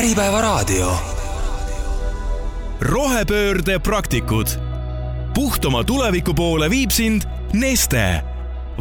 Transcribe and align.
Äripäevaraadio. 0.00 0.98
rohepöörde 2.80 3.78
praktikud. 3.78 4.46
puhtama 5.34 5.84
tuleviku 5.84 6.34
poole 6.34 6.70
viib 6.70 6.90
sind 6.90 7.22
Neste. 7.52 8.22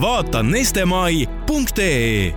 vaata 0.02 0.44
nestemai.ee 0.44 2.34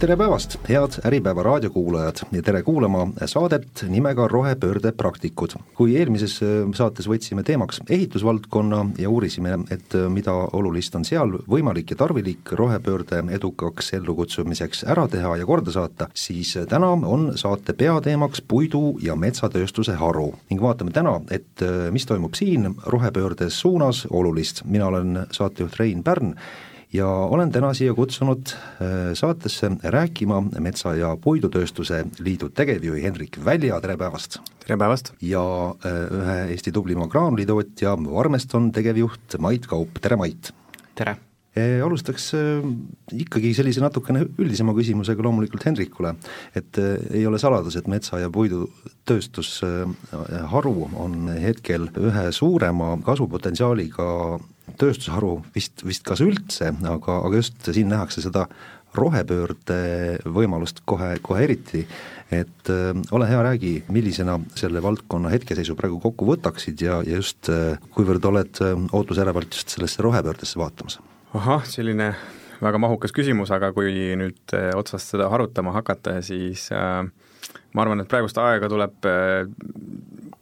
tere 0.00 0.14
päevast, 0.16 0.54
head 0.64 0.94
Äripäeva 1.04 1.42
raadiokuulajad 1.44 2.22
ja 2.32 2.40
tere 2.42 2.62
kuulama 2.64 3.02
saadet 3.28 3.82
nimega 3.88 4.28
Rohepöörde 4.28 4.92
praktikud. 4.96 5.52
kui 5.74 5.96
eelmises 5.96 6.38
äh, 6.42 6.48
saates 6.74 7.08
võtsime 7.08 7.42
teemaks 7.44 7.82
ehitusvaldkonna 7.84 8.78
ja 8.98 9.10
uurisime, 9.10 9.58
et 9.70 9.94
äh, 9.94 10.06
mida 10.08 10.32
olulist 10.56 10.96
on 10.96 11.04
seal 11.04 11.34
võimalik 11.48 11.92
ja 11.92 11.98
tarvilik 12.00 12.52
rohepöörde 12.52 13.20
edukaks 13.36 13.92
ellukutsumiseks 13.98 14.86
ära 14.88 15.04
teha 15.08 15.34
ja 15.36 15.46
korda 15.46 15.76
saata, 15.76 16.08
siis 16.14 16.54
äh, 16.56 16.64
täna 16.64 16.94
on 16.94 17.32
saate 17.36 17.76
peateemaks 17.76 18.40
puidu- 18.48 18.96
ja 19.04 19.16
metsatööstuse 19.16 19.98
haru 20.00 20.30
ning 20.48 20.64
vaatame 20.64 20.96
täna, 20.96 21.18
et 21.30 21.60
mis 21.92 22.08
toimub 22.08 22.34
siin 22.34 22.72
rohepöördes 22.86 23.60
suunas 23.60 24.06
olulist, 24.10 24.64
mina 24.64 24.86
olen 24.86 25.26
saatejuht 25.30 25.76
Rein 25.76 26.02
Pärn 26.02 26.34
ja 26.92 27.06
olen 27.06 27.52
täna 27.52 27.70
siia 27.76 27.94
kutsunud 27.94 28.50
äh, 28.52 29.12
saatesse 29.14 29.70
rääkima 29.82 30.40
Metsa- 30.58 30.96
ja 30.98 31.14
Puidutööstuse 31.16 32.04
Liidu 32.18 32.50
tegevjuhi 32.54 33.02
Hendrik 33.04 33.38
Välja, 33.44 33.80
tere 33.80 33.96
päevast! 33.96 34.40
tere 34.64 34.78
päevast! 34.78 35.12
ja 35.22 35.42
äh, 35.86 36.02
ühe 36.20 36.36
Eesti 36.50 36.72
tublima 36.74 37.06
graanulitootja 37.08 37.96
Varmeston 38.10 38.72
tegevjuht 38.72 39.38
Mait 39.38 39.66
Kaup, 39.70 40.00
tere 40.02 40.18
Mait! 40.18 40.52
tere! 40.98 41.16
E, 41.50 41.80
alustaks 41.82 42.28
äh, 42.38 42.66
ikkagi 43.14 43.54
sellise 43.54 43.82
natukene 43.82 44.24
üldisema 44.38 44.74
küsimusega 44.74 45.22
loomulikult 45.26 45.66
Hendrikule, 45.66 46.14
et 46.54 46.78
ei 47.10 47.24
ole 47.26 47.38
saladus, 47.42 47.74
et 47.78 47.90
metsa- 47.90 48.20
ja 48.22 48.30
puidutööstus 48.30 49.56
haru 50.52 50.76
on 50.94 51.26
hetkel 51.42 51.88
ühe 51.98 52.30
suurema 52.34 52.96
kasvupotentsiaaliga 53.06 54.06
tööstusharu 54.78 55.38
vist, 55.54 55.84
vist 55.86 56.04
kas 56.06 56.22
üldse, 56.24 56.72
aga, 56.74 57.20
aga 57.26 57.40
just 57.40 57.70
siin 57.70 57.90
nähakse 57.92 58.22
seda 58.24 58.46
rohepöörde 58.96 59.76
võimalust 60.26 60.82
kohe, 60.88 61.12
kohe 61.22 61.44
eriti, 61.46 61.84
et 62.34 62.72
äh, 62.72 62.90
ole 63.14 63.28
hea, 63.30 63.42
räägi, 63.46 63.72
millisena 63.92 64.38
selle 64.58 64.82
valdkonna 64.82 65.30
hetkeseisu 65.34 65.76
praegu 65.78 66.00
kokku 66.02 66.26
võtaksid 66.32 66.82
ja, 66.82 66.98
ja 67.06 67.20
just 67.22 67.50
äh, 67.52 67.78
kuivõrd 67.94 68.26
oled 68.32 68.62
äh, 68.66 68.74
ootusärevalt 68.98 69.54
just 69.54 69.76
sellesse 69.76 70.02
rohepöördesse 70.06 70.58
vaatamas? 70.60 70.98
ahah, 71.34 71.62
selline 71.70 72.12
väga 72.60 72.80
mahukas 72.82 73.14
küsimus, 73.16 73.52
aga 73.54 73.72
kui 73.76 73.92
nüüd 74.18 74.56
äh, 74.56 74.70
otsast 74.78 75.14
seda 75.14 75.30
harutama 75.32 75.74
hakata, 75.78 76.18
siis 76.24 76.68
äh, 76.74 77.04
ma 77.74 77.84
arvan, 77.84 78.02
et 78.02 78.10
praegust 78.10 78.38
aega 78.42 78.68
tuleb 78.70 79.08
äh, 79.08 79.46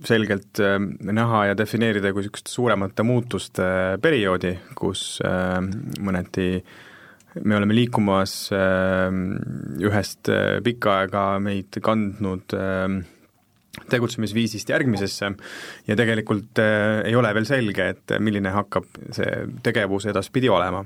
selgelt 0.07 0.61
äh, 0.63 0.79
näha 1.13 1.45
ja 1.51 1.57
defineerida 1.59 2.13
kui 2.13 2.23
niisugust 2.23 2.51
suuremate 2.53 3.05
muutuste 3.07 3.65
äh, 3.65 3.95
perioodi, 4.03 4.55
kus 4.79 5.19
äh, 5.27 5.59
mõneti 6.05 6.51
me 7.45 7.55
oleme 7.59 7.75
liikumas 7.77 8.33
ühest 8.51 10.31
pikka 10.65 10.95
aega 11.05 11.23
meid 11.45 11.77
kandnud 11.85 12.55
tegutsemisviisist 13.93 14.73
järgmisesse 14.73 15.29
ja 15.87 15.97
tegelikult 16.01 16.59
ei 16.65 17.15
ole 17.15 17.31
veel 17.37 17.47
selge, 17.47 17.91
et 17.93 18.17
milline 18.25 18.51
hakkab 18.57 18.89
see 19.15 19.45
tegevus 19.63 20.09
edaspidi 20.11 20.51
olema. 20.51 20.83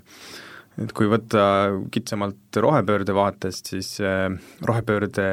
et 0.82 0.92
kui 0.92 1.08
võtta 1.08 1.46
kitsamalt 1.94 2.60
rohepöörde 2.66 3.16
vaatest, 3.16 3.72
siis 3.72 3.94
rohepöörde 4.66 5.30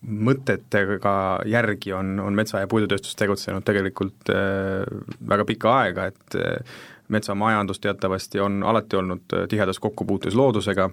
mõtetega 0.00 1.14
järgi 1.48 1.92
on, 1.96 2.18
on 2.20 2.36
metsa- 2.36 2.62
ja 2.62 2.68
puidutööstus 2.70 3.16
tegutsenud 3.18 3.64
tegelikult 3.66 4.32
äh, 4.34 4.84
väga 5.28 5.46
pikka 5.48 5.74
aega, 5.82 6.08
et 6.10 6.38
äh, 6.38 6.78
metsamajandus 7.10 7.80
teatavasti 7.80 8.40
on 8.40 8.62
alati 8.62 8.96
olnud 8.96 9.34
äh, 9.34 9.46
tihedas 9.48 9.78
kokkupuutes 9.78 10.34
loodusega, 10.34 10.90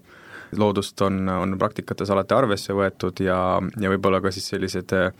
loodust 0.58 1.02
on, 1.02 1.30
on 1.30 1.58
praktikates 1.60 2.10
alati 2.10 2.36
arvesse 2.38 2.74
võetud 2.74 3.20
ja, 3.24 3.40
ja 3.80 3.92
võib-olla 3.92 4.22
ka 4.24 4.32
siis 4.32 4.48
sellised 4.54 4.94
äh, 4.96 5.12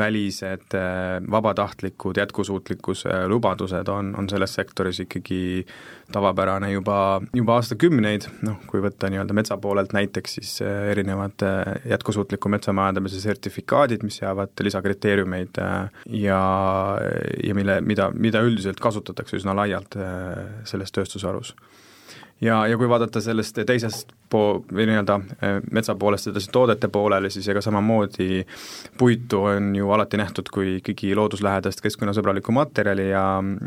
välised 0.00 0.74
äh, 0.74 1.20
vabatahtlikud 1.30 2.16
jätkusuutlikkuse 2.16 3.28
lubadused 3.28 3.88
on, 3.88 4.14
on 4.18 4.28
selles 4.28 4.54
sektoris 4.54 5.00
ikkagi 5.04 5.66
tavapärane 6.12 6.72
juba, 6.72 7.20
juba 7.36 7.58
aastakümneid, 7.60 8.26
noh, 8.46 8.58
kui 8.70 8.82
võtta 8.82 9.10
nii-öelda 9.12 9.36
metsa 9.36 9.58
poolelt 9.62 9.94
näiteks, 9.96 10.38
siis 10.40 10.54
äh, 10.64 10.88
erinevad 10.94 11.44
äh, 11.46 11.74
jätkusuutliku 11.92 12.52
metsamajandamise 12.52 13.20
sertifikaadid, 13.20 14.06
mis 14.06 14.20
seavad 14.22 14.64
lisakriteeriumeid 14.64 15.60
ja, 16.20 16.40
ja 17.44 17.54
mille, 17.54 17.80
mida, 17.84 18.10
mida 18.14 18.42
üldiselt 18.46 18.80
kasutatakse 18.80 19.38
üsna 19.40 19.54
laialt 19.56 19.96
selles 20.68 20.92
tööstusharus 20.94 21.54
ja, 22.40 22.66
ja 22.66 22.78
kui 22.78 22.88
vaadata 22.88 23.20
sellest 23.20 23.58
teisest 23.66 24.12
po-, 24.30 24.62
või 24.72 24.86
nii-öelda 24.88 25.16
eh, 25.42 25.58
metsa 25.72 25.94
poolest 25.98 26.30
edasi 26.30 26.50
toodete 26.52 26.88
poolele, 26.92 27.30
siis 27.30 27.48
ega 27.52 27.60
samamoodi 27.64 28.44
puitu 28.98 29.42
on 29.50 29.70
ju 29.76 29.90
alati 29.92 30.20
nähtud 30.20 30.48
kui 30.54 30.76
ikkagi 30.78 31.12
looduslähedast 31.18 31.82
keskkonnasõbralikku 31.84 32.54
materjali 32.56 33.10
ja, 33.10 33.24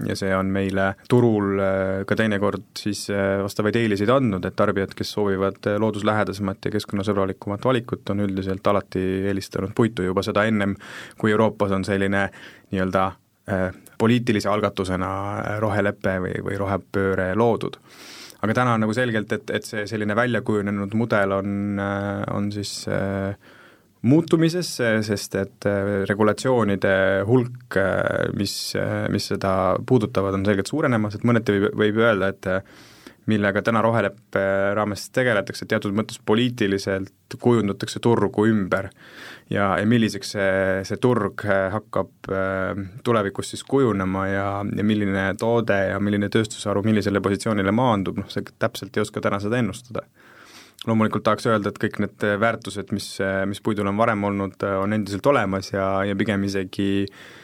ja 0.08 0.18
see 0.20 0.34
on 0.36 0.52
meile 0.54 0.94
turul 1.10 1.60
eh, 1.60 2.04
ka 2.10 2.18
teinekord 2.20 2.66
siis 2.80 3.06
eh, 3.14 3.40
vastavaid 3.44 3.78
eeliseid 3.82 4.14
andnud, 4.14 4.46
et 4.46 4.58
tarbijad, 4.58 4.96
kes 4.98 5.14
soovivad 5.18 5.74
looduslähedasemat 5.80 6.70
ja 6.70 6.74
keskkonnasõbralikumat 6.78 7.66
valikut, 7.66 8.10
on 8.10 8.26
üldiselt 8.26 8.68
alati 8.68 9.04
eelistanud 9.30 9.76
puitu 9.76 10.06
juba 10.06 10.26
seda 10.26 10.48
ennem, 10.50 10.76
kui 11.18 11.34
Euroopas 11.34 11.74
on 11.76 11.86
selline 11.86 12.30
nii-öelda 12.72 13.12
poliitilise 14.00 14.48
algatusena 14.48 15.08
rohelepe 15.60 16.14
või, 16.24 16.38
või 16.46 16.56
rohepööre 16.62 17.26
loodud 17.36 17.76
aga 18.44 18.56
täna 18.58 18.76
on 18.76 18.84
nagu 18.84 18.94
selgelt, 18.96 19.32
et, 19.32 19.52
et 19.56 19.68
see 19.68 19.86
selline 19.90 20.16
välja 20.20 20.44
kujunenud 20.46 20.96
mudel 21.00 21.38
on, 21.38 21.52
äh, 21.80 22.24
on 22.36 22.50
siis 22.52 22.84
äh, 22.92 23.36
muutumises, 24.04 24.74
sest 25.08 25.38
et 25.40 25.68
äh, 25.70 25.92
regulatsioonide 26.10 26.96
hulk, 27.28 27.78
mis, 28.36 28.56
mis 29.14 29.30
seda 29.32 29.54
puudutavad, 29.88 30.36
on 30.36 30.44
selgelt 30.48 30.72
suurenemas, 30.72 31.16
et 31.16 31.24
mõneti 31.28 31.56
võib, 31.56 31.70
võib 31.86 32.02
öelda, 32.04 32.34
et 32.34 32.52
millega 33.30 33.62
täna 33.64 33.82
roheleppe 33.84 34.42
raames 34.76 35.08
tegeletakse, 35.16 35.68
teatud 35.70 35.96
mõttes 35.96 36.20
poliitiliselt 36.26 37.38
kujundatakse 37.42 38.02
turgu 38.04 38.48
ümber. 38.50 38.90
ja, 39.50 39.74
ja 39.80 39.86
milliseks 39.86 40.34
see, 40.36 40.82
see 40.88 41.00
turg 41.02 41.46
hakkab 41.46 42.30
äh, 42.32 42.84
tulevikus 43.04 43.54
siis 43.54 43.64
kujunema 43.64 44.28
ja, 44.28 44.48
ja 44.76 44.84
milline 44.84 45.34
toode 45.40 45.80
ja 45.92 46.00
milline 46.00 46.30
tööstusharu 46.30 46.84
millisele 46.84 47.22
positsioonile 47.22 47.72
maandub, 47.72 48.20
noh 48.22 48.30
see 48.32 48.46
täpselt 48.60 48.98
ei 48.98 49.06
oska 49.06 49.22
täna 49.22 49.40
seda 49.44 49.60
ennustada 49.62 50.06
loomulikult 50.88 51.24
tahaks 51.24 51.46
öelda, 51.48 51.72
et 51.72 51.80
kõik 51.80 52.02
need 52.04 52.26
väärtused, 52.42 52.90
mis, 52.92 53.06
mis 53.48 53.62
puidul 53.64 53.88
on 53.88 53.96
varem 53.96 54.24
olnud, 54.28 54.66
on 54.82 54.94
endiselt 54.94 55.26
olemas 55.32 55.70
ja, 55.72 55.86
ja 56.04 56.16
pigem 56.20 56.44
isegi 56.44 57.06
äh, 57.06 57.22
Äh, 57.24 57.43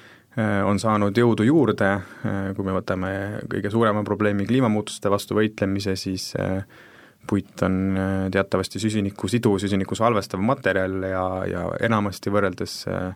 on 0.66 0.80
saanud 0.80 1.18
jõudu 1.18 1.46
juurde, 1.48 1.90
äh, 1.96 2.38
kui 2.56 2.68
me 2.68 2.76
võtame 2.76 3.10
kõige 3.50 3.72
suurema 3.74 4.04
probleemi 4.08 4.46
kliimamuutuste 4.50 5.12
vastu 5.12 5.38
võitlemise, 5.38 5.96
siis 6.00 6.32
äh, 6.40 6.64
puit 7.30 7.62
on 7.66 7.98
teatavasti 8.34 8.80
süsiniku 8.82 9.28
siduv, 9.30 9.60
süsinikku 9.62 9.98
salvestav 9.98 10.42
materjal 10.42 10.96
ja, 11.06 11.26
ja 11.50 11.66
enamasti 11.86 12.32
võrreldes 12.34 12.82
äh, 12.90 13.12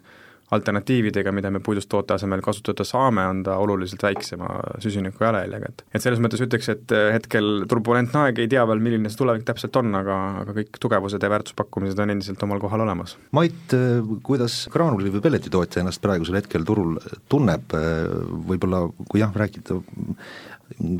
alternatiividega, 0.54 1.34
mida 1.36 1.52
me 1.54 1.62
puidust 1.64 1.90
toote 1.92 2.16
asemel 2.16 2.44
kasutada 2.46 2.86
saame, 2.88 3.26
on 3.30 3.42
ta 3.46 3.58
oluliselt 3.62 4.04
väiksema 4.04 4.50
süsiniku 4.84 5.26
jalajäljega, 5.26 5.72
et 5.72 5.84
et 5.94 6.06
selles 6.06 6.22
mõttes 6.24 6.44
ütleks, 6.46 6.70
et 6.74 6.94
äh, 6.96 7.10
hetkel 7.16 7.66
turbulentne 7.70 8.26
aeg, 8.28 8.44
ei 8.44 8.52
tea 8.52 8.66
veel, 8.70 8.82
milline 8.84 9.12
see 9.12 9.22
tulevik 9.22 9.46
täpselt 9.48 9.76
on, 9.82 9.92
aga, 10.00 10.20
aga 10.44 10.56
kõik 10.60 10.80
tugevused 10.84 11.24
ja 11.24 11.32
väärtuspakkumised 11.34 12.00
on 12.04 12.16
endiselt 12.16 12.48
omal 12.48 12.62
kohal 12.64 12.86
olemas. 12.86 13.18
Mait, 13.36 13.78
äh, 13.78 14.00
kuidas 14.26 14.64
graanuli- 14.74 15.14
või 15.14 15.24
pelletitootja 15.26 15.84
ennast 15.84 16.02
praegusel 16.04 16.40
hetkel 16.42 16.66
turul 16.68 16.98
tunneb, 17.32 17.78
äh, 17.78 18.10
võib-olla 18.50 18.86
kui 19.10 19.24
jah, 19.24 19.34
rääkida 19.34 19.80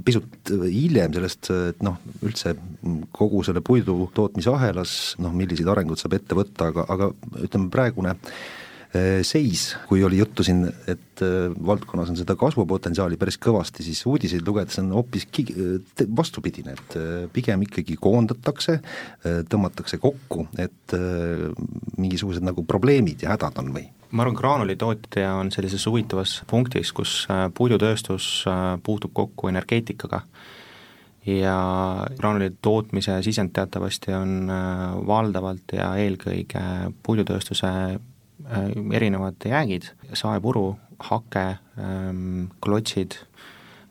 pisut 0.06 0.52
hiljem 0.52 1.14
sellest, 1.16 1.50
et 1.72 1.84
noh, 1.86 1.96
üldse 2.26 2.54
kogu 3.16 3.44
selle 3.46 3.64
puidu 3.66 3.96
tootmise 4.16 4.52
ahelas, 4.54 4.98
noh 5.24 5.34
millised 5.36 5.70
arengud 5.70 6.00
saab 6.00 6.18
ette 6.18 6.38
võtta, 6.38 6.70
aga, 6.70 6.86
aga 6.94 7.10
ütleme, 7.42 7.72
praegune 7.74 8.16
seis, 9.26 9.74
kui 9.90 10.04
oli 10.06 10.20
juttu 10.20 10.44
siin, 10.46 10.68
et 10.88 11.22
äh, 11.26 11.50
valdkonnas 11.66 12.12
on 12.14 12.18
seda 12.20 12.36
kasvupotentsiaali 12.38 13.18
päris 13.18 13.40
kõvasti, 13.42 13.86
siis 13.86 14.04
uudiseid 14.10 14.46
lugedes 14.46 14.78
on 14.84 14.92
hoopis 14.94 15.26
vastupidine, 16.16 16.76
et 16.78 16.98
äh, 17.00 17.08
pigem 17.34 17.66
ikkagi 17.66 17.98
koondatakse, 18.02 18.80
tõmmatakse 19.50 19.98
kokku, 20.02 20.48
et 20.62 20.94
mingisugused 21.98 22.46
nagu 22.46 22.66
probleemid 22.68 23.26
ja 23.26 23.34
hädad 23.34 23.58
on 23.64 23.74
või? 23.76 23.88
ma 24.14 24.22
arvan, 24.22 24.38
graanulitootja 24.38 25.32
on 25.40 25.50
sellises 25.50 25.88
huvitavas 25.90 26.36
punktis, 26.50 26.92
kus 26.94 27.24
puidutööstus 27.58 28.44
puutub 28.86 29.14
kokku 29.18 29.50
energeetikaga 29.50 30.20
ja 31.26 31.56
graanulide 32.20 32.60
tootmise 32.62 33.16
sisend 33.26 33.56
teatavasti 33.58 34.14
on 34.14 34.52
valdavalt 35.08 35.74
ja 35.80 35.96
eelkõige 36.04 36.62
puidutööstuse 37.02 37.72
erinevad 38.94 39.46
jäägid, 39.46 39.92
saepuru, 40.14 40.76
hake, 41.00 41.46
ähm, 41.80 42.50
klotsid, 42.64 43.20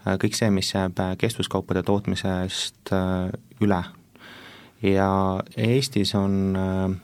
kõik 0.03 0.35
see, 0.35 0.51
mis 0.51 0.73
jääb 0.75 0.99
kestvuskaupade 1.19 1.83
tootmisest 1.87 2.91
üle. 3.63 3.83
ja 4.83 5.09
Eestis 5.57 6.15
on 6.19 6.57
äh, 6.59 6.97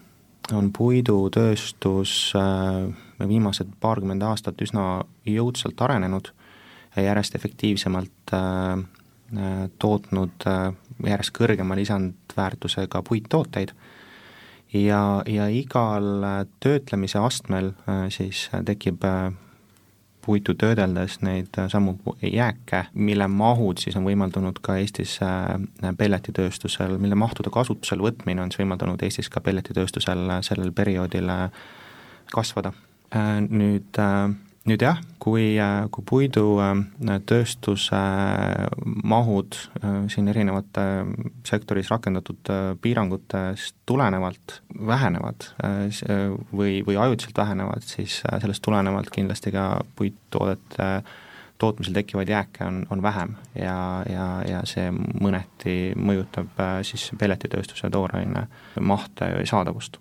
on 0.53 0.71
puidutööstus 0.73 2.33
äh, 2.37 3.29
viimased 3.29 3.71
paarkümmend 3.81 4.23
aastat 4.25 4.61
üsna 4.65 5.03
jõudsalt 5.29 5.81
arenenud 5.85 6.31
ja 6.97 7.09
järjest 7.11 7.37
efektiivsemalt 7.39 8.33
äh, 8.35 8.79
äh, 8.79 9.61
tootnud 9.79 10.49
järjest 11.07 11.35
kõrgema 11.37 11.77
lisandväärtusega 11.79 13.03
puittooteid 13.07 13.75
ja, 14.73 15.23
ja 15.27 15.49
igal 15.49 16.25
töötlemise 16.61 17.19
astmel 17.19 17.73
siis 18.13 18.49
tekib 18.65 19.05
puitu 20.29 20.53
töödeldes 20.61 21.23
neid 21.25 21.57
samu 21.73 21.95
jääke, 22.21 22.83
mille 22.93 23.29
mahud 23.33 23.81
siis 23.81 23.97
on 23.97 24.05
võimaldanud 24.05 24.59
ka 24.61 24.77
Eestis 24.77 25.15
äh, 25.25 25.55
pelletitööstusel, 25.97 26.99
mille 27.01 27.17
mahtude 27.17 27.53
kasutusele 27.55 28.05
võtmine 28.05 28.45
on 28.45 28.53
siis 28.53 28.61
võimaldanud 28.61 29.01
Eestis 29.07 29.31
ka 29.33 29.41
pelletitööstusel 29.45 30.35
sellel 30.45 30.75
perioodil 30.77 31.33
äh, 31.33 31.47
kasvada. 32.35 32.75
Äh, 33.17 33.41
nüüd 34.69 34.83
jah, 34.85 34.99
kui, 35.23 35.57
kui 35.95 36.05
puidutööstuse 36.09 38.01
mahud 39.09 39.57
siin 40.13 40.29
erinevate 40.29 40.85
sektoris 41.49 41.91
rakendatud 41.93 42.51
piirangutest 42.83 43.77
tulenevalt 43.89 44.59
vähenevad 44.91 45.49
või, 46.53 46.83
või 46.87 46.97
ajutiselt 46.97 47.39
vähenevad, 47.39 47.87
siis 47.87 48.21
sellest 48.25 48.65
tulenevalt 48.65 49.11
kindlasti 49.15 49.55
ka 49.55 49.71
puittoodete 49.97 50.91
tootmisel 51.59 51.97
tekkivaid 51.97 52.29
jääke 52.31 52.65
on, 52.65 52.83
on 52.91 53.03
vähem. 53.03 53.35
Ja, 53.59 54.03
ja, 54.11 54.27
ja 54.47 54.61
see 54.69 54.93
mõneti 54.93 55.79
mõjutab 55.99 56.61
siis 56.87 57.09
pelletitööstuse 57.19 57.91
tooraine 57.91 58.47
mahte 58.81 59.33
ja 59.33 59.47
saadavust 59.49 59.99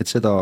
et 0.00 0.10
seda, 0.10 0.32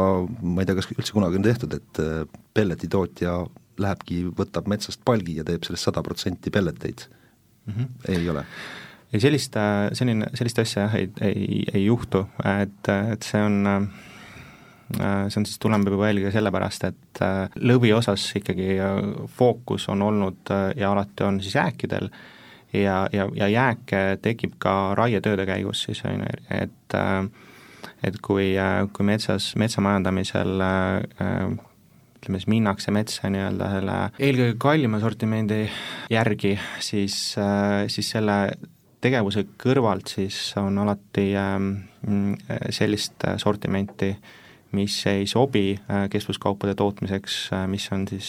ma 0.42 0.62
ei 0.62 0.68
tea, 0.68 0.76
kas 0.78 0.90
üldse 0.92 1.14
kunagi 1.16 1.40
on 1.40 1.46
tehtud, 1.46 1.74
et 1.78 2.02
äh, 2.02 2.20
pelletitootja 2.56 3.38
lähebki, 3.80 4.22
võtab 4.36 4.68
metsast 4.70 5.02
palgi 5.06 5.38
ja 5.38 5.46
teeb 5.46 5.64
sellest 5.66 5.88
sada 5.88 6.02
protsenti 6.04 6.52
pelleteid 6.52 7.06
mm, 7.08 7.74
-hmm. 7.74 7.88
ei 8.16 8.30
ole? 8.30 8.44
ei, 9.12 9.20
sellist, 9.20 9.56
äh, 9.56 9.88
selline, 9.92 10.30
sellist 10.34 10.58
asja 10.62 10.86
jah, 10.86 10.94
ei, 11.00 11.10
ei, 11.20 11.64
ei 11.74 11.84
juhtu, 11.84 12.26
et, 12.62 12.92
et 13.12 13.26
see 13.26 13.42
on 13.42 13.66
äh, 13.66 13.88
see 14.90 15.38
on 15.38 15.46
siis, 15.46 15.58
tuleneb 15.62 15.92
juba 15.92 16.08
eelkõige 16.08 16.32
sellepärast, 16.34 16.84
et 16.88 17.20
lõviosas 17.62 18.24
ikkagi 18.40 18.72
fookus 19.30 19.86
on 19.88 20.02
olnud 20.02 20.50
ja 20.76 20.90
alati 20.90 21.22
on 21.28 21.38
siis 21.40 21.54
jääkidel 21.54 22.10
ja, 22.72 23.08
ja, 23.12 23.28
ja 23.34 23.48
jääke 23.48 24.18
tekib 24.22 24.56
ka 24.58 24.94
raietööde 24.98 25.46
käigus 25.48 25.84
siis, 25.86 26.02
on 26.06 26.22
ju, 26.22 26.42
et 26.54 26.96
äh, 26.98 27.24
et 28.06 28.16
kui, 28.24 28.52
äh, 28.58 28.84
kui 28.94 29.06
metsas, 29.06 29.52
metsamajandamisel 29.60 30.64
äh, 30.64 31.46
ütleme 32.20 32.40
siis 32.40 32.50
minnakse 32.52 32.92
metsa 32.92 33.30
nii-öelda 33.32 33.70
selle 33.74 33.96
eelkõige 34.20 34.58
kallima 34.60 35.00
sortimendi 35.02 35.62
järgi, 36.12 36.56
siis, 36.84 37.16
äh, 37.40 37.86
siis 37.92 38.12
selle 38.16 38.42
tegevuse 39.00 39.46
kõrvalt 39.60 40.12
siis 40.12 40.38
on 40.60 40.76
alati 40.82 41.30
ähm, 41.40 41.72
sellist 42.68 43.24
sortimenti, 43.40 44.10
mis 44.76 44.98
ei 45.08 45.24
sobi 45.26 45.72
kestvuskaupade 46.12 46.76
tootmiseks, 46.78 47.38
mis 47.72 47.88
on 47.96 48.04
siis 48.10 48.28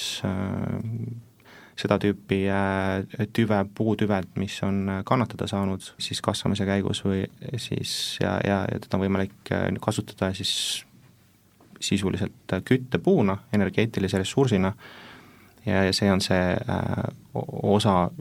seda 1.79 1.97
tüüpi 2.01 2.41
äh, 2.51 3.27
tüve, 3.33 3.61
puutüved, 3.75 4.33
mis 4.39 4.57
on 4.65 4.83
äh, 4.89 5.01
kannatada 5.07 5.47
saanud 5.49 5.85
siis 6.01 6.21
kasvamise 6.23 6.65
käigus 6.67 7.03
või 7.05 7.23
siis 7.61 8.17
ja, 8.21 8.37
ja, 8.45 8.63
teda 8.73 8.97
on 8.97 9.05
võimalik 9.05 9.53
äh, 9.53 9.69
kasutada 9.81 10.31
siis 10.37 10.83
sisuliselt 11.81 12.53
küttepuuna, 12.67 13.37
energeetilise 13.53 14.21
ressursina. 14.21 14.73
Ja, 15.65 15.83
ja 15.85 15.93
see 15.93 16.11
on 16.11 16.21
see 16.21 16.53
äh, 16.53 17.09
osa 17.33 18.11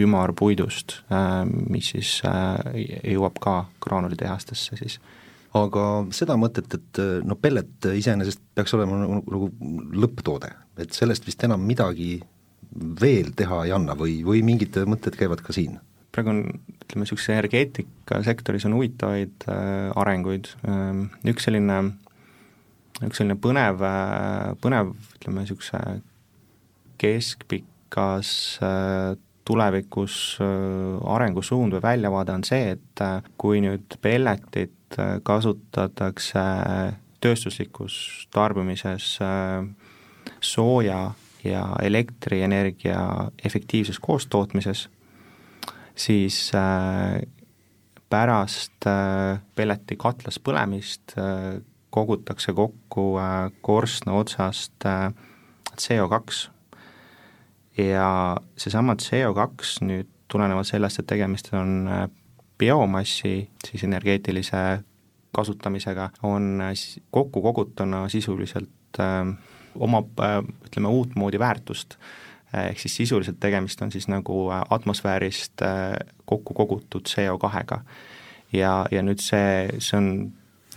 ümarpuidust 0.00 1.00
äh,, 1.12 1.42
mis 1.46 1.92
siis 1.94 2.20
äh, 2.26 2.58
jõuab 3.12 3.40
ka 3.42 3.56
graanulitehastesse 3.82 4.78
siis. 4.78 5.00
Aga 5.58 5.84
seda 6.14 6.36
mõtet, 6.38 6.70
et 6.76 6.98
no 7.26 7.34
pellet 7.34 7.88
iseenesest 7.98 8.38
peaks 8.54 8.74
olema 8.76 9.00
nagu, 9.00 9.16
nagu 9.26 9.48
lõpptoode, 9.98 10.52
et 10.78 10.94
sellest 10.94 11.26
vist 11.26 11.42
enam 11.42 11.64
midagi 11.66 12.20
veel 13.00 13.32
teha 13.36 13.64
ei 13.66 13.72
anna 13.74 13.96
või, 13.98 14.20
või 14.26 14.42
mingid 14.46 14.76
mõtted 14.86 15.16
käivad 15.18 15.42
ka 15.44 15.54
siin? 15.56 15.78
praegu 16.10 16.32
on, 16.32 16.38
ütleme, 16.82 17.04
niisuguse 17.04 17.36
energeetikasektoris 17.36 18.64
on 18.66 18.74
huvitavaid 18.74 19.44
äh, 19.46 19.90
arenguid 20.00 20.48
ähm,, 20.66 21.04
üks 21.30 21.46
selline, 21.46 21.76
üks 23.06 23.20
selline 23.20 23.36
põnev 23.38 23.84
äh,, 23.86 24.56
põnev 24.62 24.94
ütleme, 25.14 25.44
niisuguse 25.44 26.00
keskpikas 26.98 28.32
äh, 28.66 29.14
tulevikus 29.46 30.16
äh, 30.42 31.12
arengusuund 31.14 31.78
või 31.78 31.84
väljavaade 31.86 32.34
on 32.40 32.46
see, 32.46 32.74
et 32.74 33.04
äh, 33.06 33.22
kui 33.38 33.62
nüüd 33.62 33.98
pelletit 34.02 34.98
äh, 34.98 35.18
kasutatakse 35.22 36.44
tööstuslikus 37.20 38.26
tarbimises 38.34 39.14
äh, 39.24 39.62
sooja 40.40 41.10
ja 41.44 41.76
elektrienergia 41.82 43.30
efektiivses 43.44 43.98
koostootmises, 43.98 44.88
siis 45.94 46.52
äh, 46.54 47.22
pärast 48.10 48.86
äh, 48.86 49.40
pelleti 49.54 49.96
katlas 49.96 50.40
põlemist 50.40 51.16
äh, 51.18 51.60
kogutakse 51.90 52.52
kokku 52.54 53.16
korstna 53.60 54.12
otsast 54.12 54.84
CO2 55.80 56.20
ja 57.82 58.36
seesama 58.56 58.94
CO2 58.94 59.82
nüüd 59.88 60.10
tulenevalt 60.30 60.68
sellest, 60.68 61.00
et 61.02 61.08
tegemist 61.10 61.50
on 61.58 61.88
biomassi 62.58 63.50
siis 63.66 63.82
energeetilise 63.88 64.84
kasutamisega, 65.34 66.10
on 66.22 66.62
kokku 67.10 67.42
kogutuna 67.42 68.08
sisuliselt 68.08 69.00
omab 69.78 70.20
ütleme, 70.66 70.88
uutmoodi 70.88 71.38
väärtust. 71.38 71.96
ehk 72.50 72.80
siis 72.82 72.96
sisuliselt 72.96 73.36
tegemist 73.40 73.82
on 73.82 73.92
siis 73.92 74.08
nagu 74.08 74.48
atmosfäärist 74.50 75.62
äh, 75.62 75.94
kokku 76.24 76.54
kogutud 76.54 77.06
CO2-ga. 77.06 77.80
ja, 78.52 78.86
ja 78.90 79.02
nüüd 79.02 79.22
see, 79.22 79.68
see 79.78 79.98
on 79.98 80.08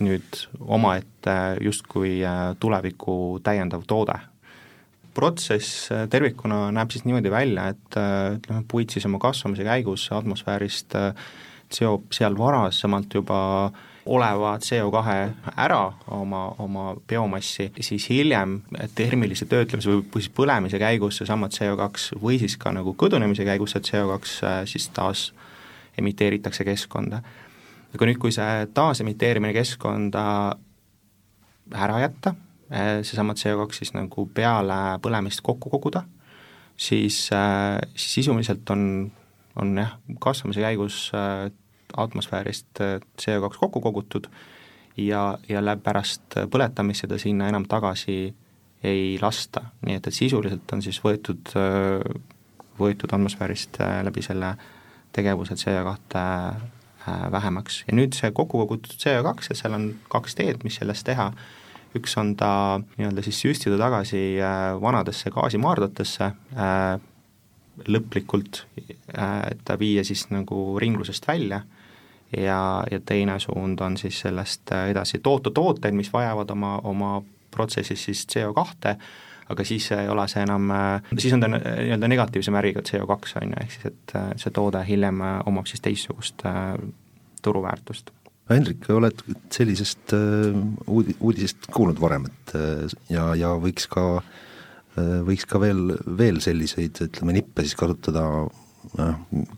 nüüd 0.00 0.44
omaette 0.60 1.56
justkui 1.60 2.20
äh, 2.24 2.54
tuleviku 2.60 3.40
täiendav 3.42 3.82
toode. 3.86 4.18
protsess 5.14 5.90
äh, 5.92 6.08
tervikuna 6.10 6.70
näeb 6.70 6.90
siis 6.90 7.04
niimoodi 7.04 7.30
välja, 7.30 7.68
et 7.74 7.98
ütleme, 8.38 8.62
puit 8.68 8.90
siis 8.90 9.06
oma 9.06 9.18
kasvamise 9.18 9.64
käigus 9.64 10.06
atmosfäärist 10.12 10.94
seob 11.74 12.12
seal 12.14 12.38
varasemalt 12.38 13.14
juba 13.14 13.40
äh, 13.66 13.82
oleva 14.06 14.58
CO2 14.58 14.98
ära, 15.56 15.92
oma, 16.12 16.42
oma 16.58 16.94
biomassi, 17.08 17.70
siis 17.80 18.08
hiljem 18.10 18.58
termilise 18.96 19.46
töötlemise 19.48 19.90
või, 19.90 20.04
siis 20.18 20.30
põlemise 20.36 20.80
käigus 20.80 21.20
seesama 21.20 21.48
CO2 21.52 22.18
või 22.20 22.38
siis 22.42 22.58
ka 22.60 22.72
nagu 22.74 22.94
kõdunemise 23.00 23.46
käigus 23.48 23.74
see 23.74 23.84
CO2 23.88 24.34
äh, 24.44 24.60
siis 24.68 24.90
taas 24.92 25.30
emiteeritakse 25.98 26.66
keskkonda. 26.68 27.22
aga 27.94 28.10
nüüd, 28.10 28.20
kui 28.20 28.34
see 28.34 28.68
taasemiteerimine 28.74 29.54
keskkonda 29.56 30.24
ära 31.72 32.00
jätta, 32.04 32.34
äh, 32.68 33.00
seesama 33.02 33.36
CO2 33.40 33.80
siis 33.80 33.94
nagu 33.96 34.28
peale 34.34 34.98
põlemist 35.00 35.40
kokku 35.42 35.72
koguda, 35.72 36.04
siis, 36.76 37.30
äh, 37.32 37.80
siis 37.94 38.20
sisuliselt 38.20 38.68
on, 38.70 39.10
on 39.56 39.76
jah, 39.80 39.96
kasvamise 40.20 40.60
käigus 40.60 41.06
atmosfäärist 41.96 42.80
äh, 42.80 43.00
CO2 43.22 43.58
kokku 43.58 43.80
kogutud 43.80 44.28
ja, 44.96 45.38
ja 45.48 45.64
läbi 45.64 45.82
pärast 45.84 46.38
põletamist 46.50 47.04
seda 47.04 47.18
sinna 47.18 47.48
enam 47.48 47.66
tagasi 47.70 48.34
ei 48.84 49.16
lasta, 49.22 49.62
nii 49.86 49.96
et, 49.98 50.06
et 50.06 50.14
sisuliselt 50.16 50.72
on 50.76 50.82
siis 50.84 51.00
võetud, 51.04 51.54
äh, 51.58 52.04
võetud 52.78 53.14
atmosfäärist 53.16 53.80
äh, 53.80 54.00
läbi 54.06 54.24
selle 54.24 54.54
tegevuse 55.14 55.54
CO2 55.54 56.24
vähemaks. 57.30 57.82
Ja 57.84 57.94
nüüd 57.94 58.16
see 58.16 58.30
kokku 58.32 58.62
kogutud 58.62 58.96
CO2 58.96 59.50
ja 59.50 59.56
seal 59.58 59.76
on 59.76 59.90
kaks 60.10 60.34
teed, 60.38 60.62
mis 60.64 60.80
sellest 60.80 61.04
teha, 61.06 61.28
üks 61.94 62.16
on 62.18 62.32
ta 62.40 62.80
nii-öelda 62.96 63.22
siis 63.22 63.42
süstida 63.44 63.76
tagasi 63.78 64.22
vanadesse 64.82 65.30
gaasimaardlatesse, 65.30 66.30
lõplikult, 67.90 68.64
et 69.12 69.62
ta 69.68 69.76
viia 69.78 70.02
siis 70.06 70.24
nagu 70.32 70.78
ringlusest 70.80 71.28
välja 71.28 71.60
ja, 72.38 72.84
ja 72.90 73.00
teine 73.06 73.38
suund 73.40 73.80
on 73.80 73.96
siis 74.00 74.20
sellest 74.24 74.72
edasi 74.90 75.20
toota 75.22 75.50
tooteid, 75.50 75.94
mis 75.94 76.12
vajavad 76.12 76.50
oma, 76.50 76.78
oma 76.84 77.12
protsessis 77.50 78.04
siis 78.04 78.26
CO2, 78.32 78.94
aga 79.52 79.64
siis 79.64 79.90
ei 79.92 80.08
ole 80.08 80.26
see 80.28 80.42
enam, 80.42 80.72
siis 81.18 81.36
on 81.36 81.44
ta 81.44 81.50
nii-öelda 81.52 82.08
negatiivse 82.08 82.54
märgiga 82.54 82.82
CO2, 82.88 83.36
on 83.42 83.54
ju, 83.54 83.62
ehk 83.62 83.76
siis 83.76 83.88
et 83.92 84.16
see 84.40 84.54
toode 84.54 84.82
hiljem 84.88 85.22
omab 85.46 85.68
siis 85.70 85.84
teistsugust 85.84 86.46
turuväärtust 87.42 88.14
Hendrik, 88.50 88.84
oled 88.92 89.22
sellisest 89.52 90.12
uudi-, 90.12 91.14
uudisest 91.20 91.70
kuulnud 91.72 92.00
varem, 92.00 92.26
et 92.28 92.56
ja, 93.08 93.30
ja 93.40 93.54
võiks 93.56 93.86
ka 93.88 94.02
äh, 94.18 94.26
Äh, 94.94 95.20
võiks 95.26 95.46
ka 95.50 95.58
veel, 95.62 95.88
veel 96.18 96.38
selliseid, 96.42 97.00
ütleme, 97.08 97.34
nippe 97.34 97.64
siis 97.66 97.74
kasutada, 97.78 98.24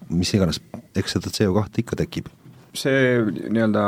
mis 0.08 0.30
iganes, 0.36 0.62
eks 0.96 1.16
seda 1.16 1.32
CO2 1.34 1.82
ikka 1.82 1.98
tekib. 2.00 2.30
See 2.78 3.24
nii-öelda 3.50 3.86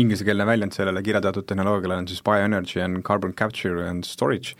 inglisekeelne 0.00 0.46
väljend 0.46 0.76
sellele 0.76 1.02
kirjeldatud 1.02 1.48
tehnoloogiale 1.48 1.98
on 1.98 2.06
siis 2.08 2.22
Bioenergy 2.26 2.82
and 2.84 3.02
Carbon 3.06 3.32
Capture 3.34 3.88
and 3.88 4.06
Storage, 4.06 4.54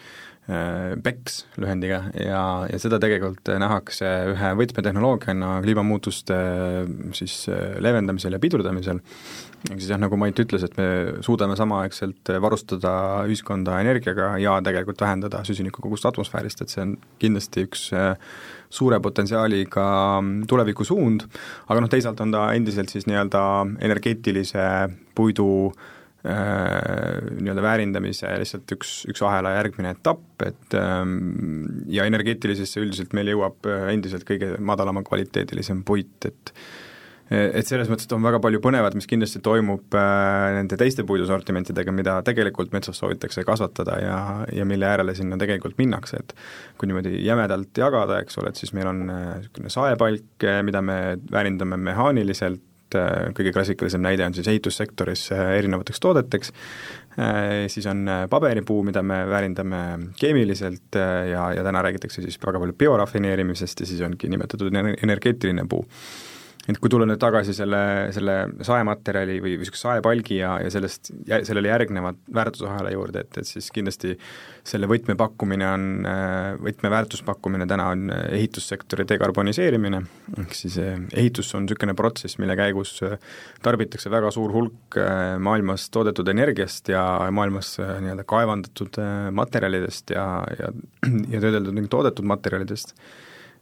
äh, 0.50 0.96
BECS 0.98 1.44
lühendiga 1.62 2.02
ja, 2.18 2.42
ja 2.70 2.80
seda 2.82 2.98
tegelikult 3.02 3.52
nähakse 3.62 4.10
ühe 4.32 4.50
võtmetehnoloogiana 4.58 5.60
kliimamuutuste 5.64 6.40
siis 7.18 7.44
leevendamisel 7.78 8.34
ja 8.34 8.42
pidurdamisel. 8.42 9.02
Ehk 9.70 9.76
siis 9.76 9.90
jah, 9.92 10.00
nagu 10.00 10.16
Mait 10.16 10.38
ütles, 10.40 10.64
et 10.64 10.76
me 10.80 10.86
suudame 11.22 11.54
samaaegselt 11.58 12.32
varustada 12.40 12.92
ühiskonda 13.28 13.76
energiaga 13.84 14.32
ja 14.40 14.56
tegelikult 14.64 15.04
vähendada 15.04 15.44
süsinikukogust 15.44 16.08
atmosfäärist, 16.08 16.64
et 16.64 16.72
see 16.72 16.86
on 16.86 16.96
kindlasti 17.20 17.68
üks 17.68 17.90
äh, 17.92 18.16
suure 18.70 19.00
potentsiaaliga 19.02 19.84
tulevikusuund, 20.48 21.26
aga 21.68 21.82
noh, 21.82 21.90
teisalt 21.90 22.20
on 22.22 22.34
ta 22.34 22.46
endiselt 22.56 22.92
siis 22.92 23.08
nii-öelda 23.10 23.42
energeetilise 23.82 24.66
puidu 25.18 25.48
äh, 25.68 27.18
nii-öelda 27.40 27.64
väärindamise 27.64 28.30
lihtsalt 28.42 28.76
üks, 28.76 28.92
üks 29.10 29.24
ahela 29.26 29.56
järgmine 29.58 29.94
etapp, 29.96 30.46
et 30.46 30.78
ähm, 30.78 31.16
ja 31.90 32.06
energeetilisesse 32.08 32.82
üldiselt 32.84 33.16
meil 33.16 33.32
jõuab 33.34 33.66
äh, 33.66 33.88
endiselt 33.94 34.26
kõige 34.28 34.54
madalama 34.62 35.02
kvaliteedilisem 35.06 35.82
puit, 35.86 36.30
et 36.30 36.54
et 37.30 37.66
selles 37.68 37.86
mõttes, 37.90 38.08
et 38.08 38.14
on 38.16 38.24
väga 38.24 38.40
palju 38.42 38.58
põnevat, 38.62 38.96
mis 38.98 39.06
kindlasti 39.10 39.38
toimub 39.44 39.94
äh, 39.94 40.46
nende 40.56 40.74
teiste 40.78 41.04
puidusortimentidega, 41.06 41.92
mida 41.94 42.16
tegelikult 42.26 42.72
metsas 42.74 42.98
soovitakse 42.98 43.44
kasvatada 43.46 43.98
ja, 44.02 44.16
ja 44.54 44.66
mille 44.66 44.88
äärele 44.88 45.14
sinna 45.14 45.38
tegelikult 45.38 45.78
minnakse, 45.78 46.24
et 46.24 46.34
kui 46.80 46.90
niimoodi 46.90 47.20
jämedalt 47.22 47.78
jagada, 47.78 48.18
eks 48.24 48.40
ole, 48.42 48.50
et 48.50 48.58
siis 48.58 48.74
meil 48.74 48.90
on 48.90 49.04
äh, 49.06 49.28
niisugune 49.38 49.70
saepalk, 49.70 50.32
äh, 50.42 50.58
mida 50.66 50.82
me 50.82 50.98
väärindame 51.30 51.78
mehaaniliselt, 51.90 52.66
kõige 52.90 53.52
klassikalisem 53.54 54.02
näide 54.02 54.24
on 54.26 54.34
siis 54.34 54.48
ehitussektoris 54.50 55.28
erinevateks 55.30 56.02
toodeteks, 56.02 56.48
siis 57.70 57.86
on 57.86 58.00
paberipuu, 58.32 58.80
mida 58.82 58.98
me 59.06 59.20
väärindame 59.30 59.82
keemiliselt 60.18 60.98
ja, 60.98 61.44
ja 61.54 61.62
täna 61.62 61.84
räägitakse 61.86 62.24
siis 62.24 62.40
väga 62.42 62.58
palju 62.58 62.74
biorafineerimisest 62.82 63.84
ja 63.84 63.86
siis 63.86 64.02
ongi 64.02 64.32
nimetatud 64.34 64.74
energeetiline 64.74 65.68
puu 65.70 65.84
et 66.68 66.76
kui 66.76 66.90
tulla 66.92 67.06
nüüd 67.08 67.20
tagasi 67.20 67.54
selle, 67.56 67.80
selle 68.14 68.34
saematerjali 68.66 69.38
või, 69.40 69.54
või 69.54 69.64
niisuguse 69.64 69.86
saepalgi 69.86 70.40
ja, 70.42 70.52
ja 70.60 70.72
sellest, 70.72 71.08
sellele 71.48 71.70
järgneva 71.70 72.12
väärtusahela 72.36 72.92
juurde, 72.92 73.24
et, 73.24 73.38
et 73.40 73.48
siis 73.48 73.70
kindlasti 73.72 74.12
selle 74.66 74.88
võtmepakkumine 74.90 75.66
on, 75.66 75.86
võtmeväärtuspakkumine 76.60 77.66
täna 77.70 77.88
on 77.94 78.12
ehitussektori 78.12 79.06
dekarboniseerimine, 79.08 80.02
ehk 80.42 80.58
siis 80.58 80.76
eh, 80.82 81.00
ehitus 81.16 81.54
on 81.56 81.64
niisugune 81.64 81.96
protsess, 81.96 82.36
mille 82.42 82.58
käigus 82.60 82.92
eh, 83.08 83.16
tarbitakse 83.64 84.12
väga 84.12 84.32
suur 84.34 84.52
hulk 84.54 85.00
eh, 85.00 85.38
maailmas 85.40 85.88
toodetud 85.94 86.28
energiast 86.28 86.92
ja 86.92 87.02
maailmas 87.32 87.78
nii-öelda 87.80 88.28
kaevandatud 88.28 89.00
materjalidest 89.32 90.12
ja, 90.12 90.28
ja, 90.60 90.70
ja 91.08 91.42
töödeldud 91.42 91.74
ning 91.76 91.88
toodetud 91.90 92.28
materjalidest 92.28 92.94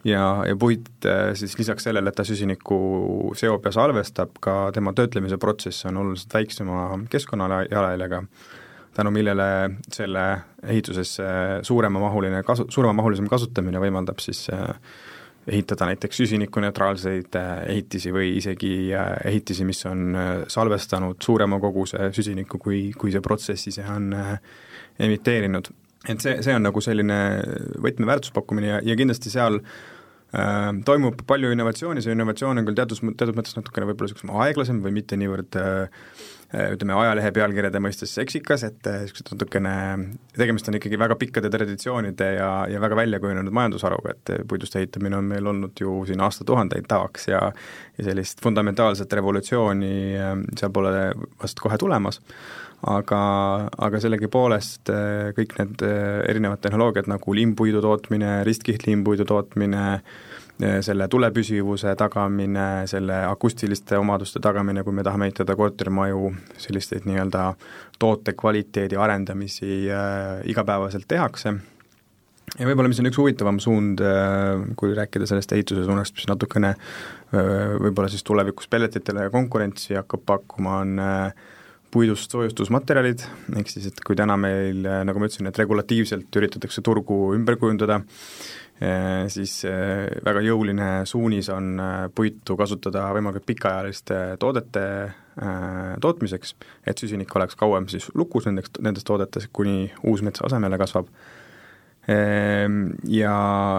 ja, 0.04 0.44
ja 0.46 0.56
puit 0.56 0.88
äh, 1.06 1.32
siis 1.34 1.56
lisaks 1.58 1.88
sellele, 1.88 2.10
et 2.10 2.18
ta 2.18 2.26
süsinikku 2.26 2.78
seob 3.38 3.66
ja 3.66 3.72
salvestab, 3.74 4.38
ka 4.44 4.70
tema 4.74 4.94
töötlemise 4.96 5.38
protsess 5.40 5.86
on 5.88 6.00
oluliselt 6.02 6.34
väiksema 6.34 6.86
keskkonnajalajäljega, 7.10 8.22
tänu 8.94 9.12
millele 9.14 9.50
selle 9.92 10.24
ehitusesse 10.62 11.28
suuremamahuline 11.62 12.42
kasu, 12.46 12.68
suuremamahulisem 12.70 13.28
kasutamine 13.30 13.82
võimaldab 13.82 14.22
siis 14.22 14.46
äh, 14.54 14.70
ehitada 15.48 15.88
näiteks 15.88 16.22
süsinikuneutraalseid 16.22 17.36
äh, 17.40 17.52
ehitisi 17.74 18.12
või 18.14 18.36
isegi 18.38 18.92
ehitisi, 19.24 19.66
mis 19.66 19.84
on 19.88 20.16
salvestanud 20.48 21.18
suurema 21.24 21.58
koguse 21.60 22.12
süsinikku, 22.14 22.62
kui, 22.62 22.88
kui 22.98 23.14
see 23.14 23.24
protsess 23.24 23.70
ise 23.72 23.86
on 23.90 24.12
emiteerinud 24.98 25.70
et 26.08 26.24
see, 26.24 26.38
see 26.44 26.56
on 26.56 26.66
nagu 26.66 26.82
selline 26.84 27.18
võtmeväärtuspakkumine 27.84 28.70
ja, 28.70 28.80
ja 28.84 28.96
kindlasti 28.98 29.32
seal 29.32 29.60
äh, 29.60 30.70
toimub 30.88 31.22
palju 31.28 31.52
innovatsiooni, 31.54 32.04
see 32.04 32.16
innovatsioon 32.16 32.62
on 32.62 32.68
küll 32.68 32.78
teatud, 32.78 33.02
teatud 33.14 33.38
mõttes 33.38 33.58
natukene 33.58 33.90
võib-olla 33.90 34.12
niisugune 34.12 34.40
aeglasem 34.46 34.82
või 34.84 34.96
mitte 35.00 35.20
niivõrd 35.20 35.60
äh, 35.60 36.04
ütleme, 36.48 36.94
ajalehe 36.96 37.30
pealkirjade 37.36 37.80
mõistes 37.84 38.14
seksikas, 38.16 38.62
et 38.64 38.86
niisugused 38.88 39.34
natukene, 39.34 39.72
tegemist 40.36 40.70
on 40.70 40.78
ikkagi 40.78 41.00
väga 41.00 41.18
pikkade 41.20 41.50
traditsioonide 41.52 42.28
ja, 42.38 42.48
ja 42.72 42.80
väga 42.80 42.96
väljakujunenud 43.02 43.52
majandusharuga, 43.52 44.14
et 44.16 44.32
puidust 44.48 44.78
ehitamine 44.80 45.18
on 45.18 45.28
meil 45.28 45.50
olnud 45.52 45.76
ju 45.80 45.98
siin 46.08 46.24
aastatuhandeid 46.24 46.88
tavaks 46.88 47.28
ja 47.28 47.42
ja 47.98 48.06
sellist 48.06 48.40
fundamentaalset 48.42 49.12
revolutsiooni 49.18 49.92
äh, 50.16 50.32
seal 50.56 50.72
pole 50.72 50.94
vast 51.42 51.60
kohe 51.60 51.78
tulemas. 51.80 52.22
Aga, 52.88 53.20
aga 53.74 53.98
sellegipoolest 53.98 54.92
äh, 54.94 55.30
kõik 55.36 55.56
need 55.58 55.82
äh, 55.82 56.22
erinevad 56.30 56.62
tehnoloogiad 56.62 57.10
nagu 57.10 57.34
limmpuidu 57.34 57.82
tootmine, 57.82 58.44
ristkihlimmpuidu 58.46 59.26
tootmine, 59.26 59.86
äh, 59.98 60.28
selle 60.58 61.06
tulepüsivuse 61.08 61.92
tagamine, 61.98 62.86
selle 62.90 63.20
akustiliste 63.28 63.98
omaduste 63.98 64.40
tagamine, 64.42 64.82
kui 64.82 64.96
me 64.96 65.04
tahame 65.06 65.28
ehitada 65.28 65.54
kortermaju, 65.58 66.32
selliseid 66.58 67.06
nii-öelda 67.06 67.44
toote 68.02 68.34
kvaliteedi 68.38 68.98
arendamisi 68.98 69.86
äh, 69.94 70.40
igapäevaselt 70.50 71.06
tehakse. 71.08 71.54
Ja 72.58 72.64
võib-olla 72.64 72.88
mis 72.88 72.98
on 73.02 73.10
üks 73.10 73.18
huvitavam 73.20 73.58
suund, 73.60 74.00
kui 74.80 74.94
rääkida 74.96 75.26
sellest 75.28 75.52
ehituse 75.52 75.82
suunast, 75.84 76.14
mis 76.16 76.24
natukene 76.30 76.70
võib-olla 77.28 78.08
siis 78.08 78.24
tulevikus 78.24 78.70
pelletitele 78.72 79.26
konkurentsi 79.30 79.98
hakkab 79.98 80.22
pakkuma, 80.26 80.78
on 80.80 81.02
äh, 81.04 81.42
puidust 81.92 82.32
soojustusmaterjalid, 82.32 83.22
ehk 83.56 83.70
siis 83.72 83.88
et 83.90 84.00
kui 84.04 84.16
täna 84.18 84.36
meil, 84.40 84.82
nagu 85.08 85.20
ma 85.20 85.28
ütlesin, 85.28 85.48
et 85.48 85.60
regulatiivselt 85.60 86.40
üritatakse 86.40 86.84
turgu 86.84 87.32
ümber 87.36 87.56
kujundada, 87.60 88.02
siis 89.32 89.56
eh, 89.66 90.06
väga 90.24 90.42
jõuline 90.46 90.88
suunis 91.08 91.48
on 91.50 91.72
eh, 91.82 92.04
puitu 92.14 92.56
kasutada 92.58 93.08
võimalikult 93.16 93.48
pikaajaliste 93.48 94.20
toodete 94.38 94.84
tootmiseks, 96.02 96.56
et 96.90 96.98
süsinik 96.98 97.30
oleks 97.38 97.54
kauem 97.54 97.84
siis 97.86 98.08
lukus 98.18 98.48
nendeks, 98.48 98.72
nendes 98.82 99.04
toodetes, 99.06 99.44
kuni 99.54 99.84
uus 100.10 100.18
mets 100.26 100.42
asemele 100.42 100.74
kasvab. 100.80 101.12
Ehm, 102.10 102.88
ja, 103.06 103.36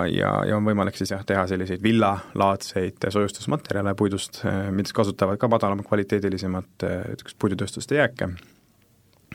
ja, 0.08 0.30
ja 0.48 0.56
on 0.56 0.64
võimalik 0.64 0.96
siis 0.96 1.12
jah, 1.12 1.26
teha 1.28 1.44
selliseid 1.52 1.84
villalaadseid 1.84 3.10
soojustusmaterjale 3.12 3.92
puidust, 4.00 4.40
mis 4.72 4.96
kasutavad 4.96 5.42
ka 5.42 5.52
madalama 5.52 5.84
kvaliteedilisemat 5.84 6.88
niisugust 7.10 7.40
puidutööstuste 7.44 8.00
jääke 8.00 8.32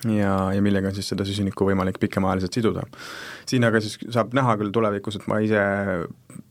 ja, 0.03 0.35
ja 0.55 0.63
millega 0.65 0.91
on 0.91 0.97
siis 0.97 1.09
seda 1.13 1.27
süsinikku 1.27 1.69
võimalik 1.69 1.99
pikemaajaliselt 2.03 2.59
siduda. 2.59 2.87
siin 3.49 3.65
aga 3.65 3.81
siis 3.85 3.99
saab 4.15 4.35
näha 4.37 4.57
küll 4.61 4.75
tulevikus, 4.75 5.21
et 5.21 5.29
ma 5.31 5.41
ise 5.45 5.65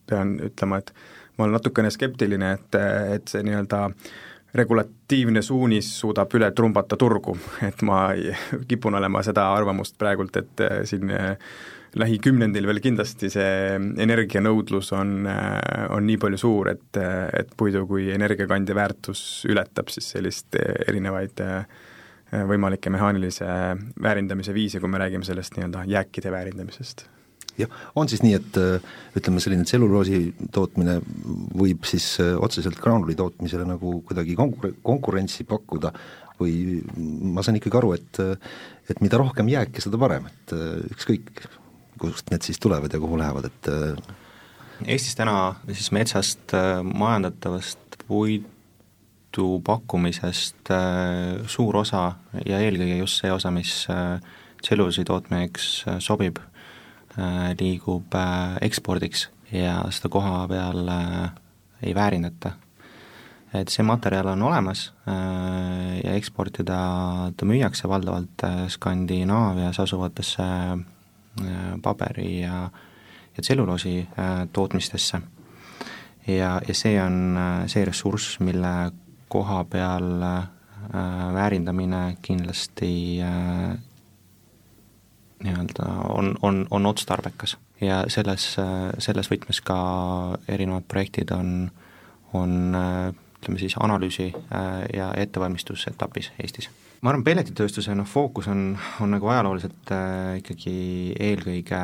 pean 0.09 0.37
ütlema, 0.49 0.79
et 0.83 0.93
ma 1.37 1.47
olen 1.47 1.57
natukene 1.57 1.91
skeptiline, 1.93 2.53
et, 2.57 2.79
et 3.17 3.27
see 3.31 3.43
nii-öelda 3.45 3.87
regulatiivne 4.53 5.41
suunis 5.41 5.87
suudab 5.99 6.33
üle 6.37 6.51
trumbata 6.53 6.97
turgu, 6.99 7.35
et 7.69 7.81
ma 7.85 8.05
kipun 8.69 8.99
olema 8.99 9.23
seda 9.25 9.47
arvamust 9.55 9.97
praegult, 10.01 10.37
et 10.37 10.65
eh, 10.65 10.83
siin 10.89 11.09
lähikümnendil 11.93 12.65
veel 12.65 12.79
kindlasti 12.81 13.29
see 13.29 13.75
energianõudlus 14.01 14.87
on, 14.97 15.27
on 15.93 16.05
nii 16.07 16.17
palju 16.21 16.39
suur, 16.41 16.71
et, 16.71 16.97
et 16.97 17.51
puidu 17.57 17.83
kui 17.89 18.07
energiakandja 18.13 18.73
väärtus 18.77 19.21
ületab 19.49 19.93
siis 19.93 20.07
sellist 20.15 20.57
erinevaid 20.57 21.43
võimalikke 22.49 22.91
mehaanilise 22.93 23.47
väärindamise 24.01 24.53
viise, 24.55 24.81
kui 24.81 24.91
me 24.91 25.01
räägime 25.01 25.27
sellest 25.27 25.57
nii-öelda 25.57 25.83
jääkide 25.89 26.31
väärindamisest. 26.33 27.05
Jah, 27.57 27.69
on 27.95 28.09
siis 28.09 28.23
nii, 28.25 28.33
et 28.33 28.55
ütleme, 29.19 29.41
selline 29.43 29.65
tselluloosi 29.67 30.19
tootmine 30.55 30.95
võib 31.53 31.85
siis 31.85 32.15
otseselt 32.17 32.79
graanuli 32.81 33.13
tootmisele 33.19 33.67
nagu 33.69 33.99
kuidagi 34.07 34.33
konkur-, 34.39 34.73
konkurentsi 34.81 35.45
pakkuda 35.45 35.91
või 36.39 36.81
ma 37.35 37.43
saan 37.45 37.59
ikkagi 37.59 37.77
aru, 37.77 37.93
et 37.99 38.21
et 38.89 39.03
mida 39.05 39.19
rohkem 39.21 39.51
jääke, 39.53 39.83
seda 39.85 39.99
parem, 40.01 40.25
et 40.31 40.55
ükskõik, 40.95 41.45
kust 42.01 42.33
need 42.33 42.43
siis 42.43 42.57
tulevad 42.59 42.91
ja 42.91 42.99
kuhu 42.99 43.21
lähevad, 43.21 43.51
et 43.51 43.69
äh, 43.69 44.15
Eestis 44.83 45.15
täna 45.15 45.55
siis 45.69 45.91
metsast 45.95 46.53
majandatavast 46.83 48.03
puidu 49.33 49.61
pakkumisest 49.65 50.69
suur 51.49 51.77
osa 51.81 52.03
ja 52.45 52.59
eelkõige 52.61 52.99
just 52.99 53.21
see 53.21 53.31
osa, 53.33 53.49
mis 53.51 53.87
tselluloosi 54.61 55.03
tootmiseks 55.09 55.85
sobib, 55.97 56.37
liigub 57.59 58.13
ekspordiks 58.61 59.29
ja 59.51 59.79
seda 59.89 60.11
koha 60.13 60.45
peal 60.51 60.93
ei 61.81 61.95
väärindata 61.97 62.53
et 63.53 63.69
see 63.69 63.85
materjal 63.85 64.31
on 64.33 64.41
olemas 64.47 64.87
äh, 65.07 65.99
ja 66.01 66.15
eksportida 66.17 66.77
ta 67.37 67.45
müüakse 67.45 67.89
valdavalt 67.89 68.45
äh, 68.47 68.63
Skandinaavias 68.73 69.79
asuvatesse 69.83 70.43
äh, 70.43 71.75
paberi 71.83 72.41
ja, 72.41 72.69
ja 73.37 73.41
tselluloosi 73.41 74.07
tootmistesse. 74.53 75.21
ja, 76.27 76.61
ja 76.67 76.73
see 76.73 76.97
on 77.01 77.37
see 77.67 77.85
ressurss, 77.85 78.39
mille 78.39 78.91
koha 79.33 79.63
peal 79.65 80.09
väärindamine 81.33 82.17
kindlasti 82.21 82.91
nii-öelda 85.43 85.85
on, 86.11 86.35
on, 86.41 86.65
on 86.71 86.85
otstarbekas 86.85 87.57
ja 87.81 88.03
selles, 88.11 88.45
selles 89.01 89.31
võtmes 89.31 89.61
ka 89.65 89.77
erinevad 90.51 90.85
projektid 90.91 91.31
on, 91.35 91.71
on 92.35 92.75
ütleme 93.43 93.59
siis 93.59 93.75
analüüsi 93.79 94.31
äh, 94.31 94.85
ja 94.93 95.11
ettevalmistusetapis 95.17 96.31
Eestis. 96.39 96.69
ma 97.01 97.11
arvan, 97.11 97.23
pelletitööstuse 97.27 97.95
noh, 97.95 98.07
fookus 98.07 98.47
on, 98.47 98.77
on 99.03 99.11
nagu 99.11 99.27
ajalooliselt 99.27 99.91
äh, 99.91 100.37
ikkagi 100.39 100.75
eelkõige 101.19 101.81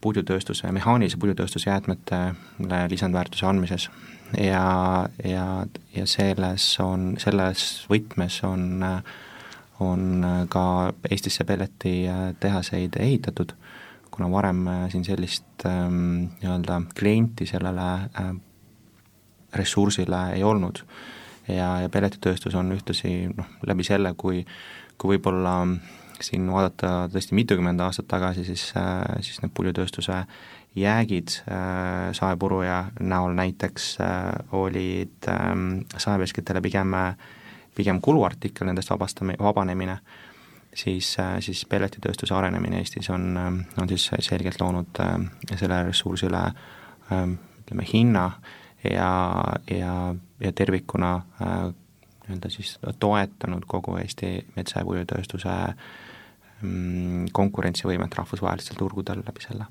puidutööstuse, 0.00 0.70
mehaanilise 0.72 1.18
puidutööstuse 1.18 1.70
jäätmetele 1.70 2.84
lisandväärtuse 2.92 3.46
andmises 3.46 3.88
ja, 4.38 5.08
ja, 5.24 5.66
ja 5.96 6.06
selles 6.06 6.68
on, 6.80 7.14
selles 7.20 7.64
võtmes 7.90 8.38
on, 8.48 8.84
on 9.80 10.26
ka 10.52 10.64
Eestisse 11.10 11.44
pelletitehaseid 11.48 12.96
ehitatud, 13.00 13.54
kuna 14.12 14.28
varem 14.32 14.66
siin 14.92 15.04
sellist 15.04 15.66
ähm, 15.66 16.28
nii-öelda 16.42 16.82
klienti 16.98 17.46
sellele 17.48 17.88
äh, 18.20 18.32
ressursile 19.54 20.32
ei 20.36 20.44
olnud. 20.44 20.84
ja, 21.48 21.80
ja 21.82 21.88
pelletitööstus 21.88 22.54
on 22.54 22.72
ühtlasi 22.72 23.26
noh, 23.36 23.48
läbi 23.66 23.84
selle, 23.84 24.14
kui, 24.16 24.44
kui 24.98 25.16
võib-olla 25.16 25.56
siin 26.22 26.46
vaadata 26.52 27.08
tõesti 27.12 27.34
mitukümmend 27.34 27.82
aastat 27.82 28.06
tagasi, 28.08 28.44
siis, 28.46 28.68
siis 29.26 29.40
need 29.42 29.52
puidutööstuse 29.56 30.22
jäägid 30.76 31.28
äh, 31.28 32.12
saepuruja 32.16 32.84
näol 33.00 33.34
näiteks 33.36 33.96
äh, 34.00 34.32
olid 34.52 35.28
äh, 35.28 35.52
saeveskitele 35.96 36.60
pigem, 36.60 36.96
pigem 37.74 38.00
kuluartikkel, 38.00 38.66
nendest 38.66 38.90
vabastami-, 38.90 39.36
vabanemine, 39.40 39.98
siis, 40.74 41.16
siis 41.40 41.66
pelletitööstuse 41.68 42.34
arenemine 42.34 42.80
Eestis 42.80 43.10
on, 43.10 43.36
on 43.80 43.88
siis 43.88 44.10
selgelt 44.24 44.60
loonud 44.60 45.00
äh, 45.04 45.16
selle 45.56 45.82
ressursile 45.90 46.46
äh, 46.46 47.28
ütleme, 47.60 47.86
hinna 47.92 48.26
äh, 48.26 48.58
ja, 48.90 49.44
ja, 49.70 50.14
ja 50.40 50.52
tervikuna 50.52 51.14
äh, 51.42 51.74
nii-öelda 52.28 52.50
siis 52.50 52.78
toetanud 52.98 53.62
kogu 53.66 53.96
Eesti 53.96 54.46
metsa- 54.56 54.80
ja 54.80 54.84
puidutööstuse 54.86 55.54
mm, 56.62 57.28
konkurentsivõimet 57.32 58.14
rahvusvahelistel 58.18 58.78
turgudel 58.78 59.22
läbi 59.26 59.44
selle. 59.44 59.66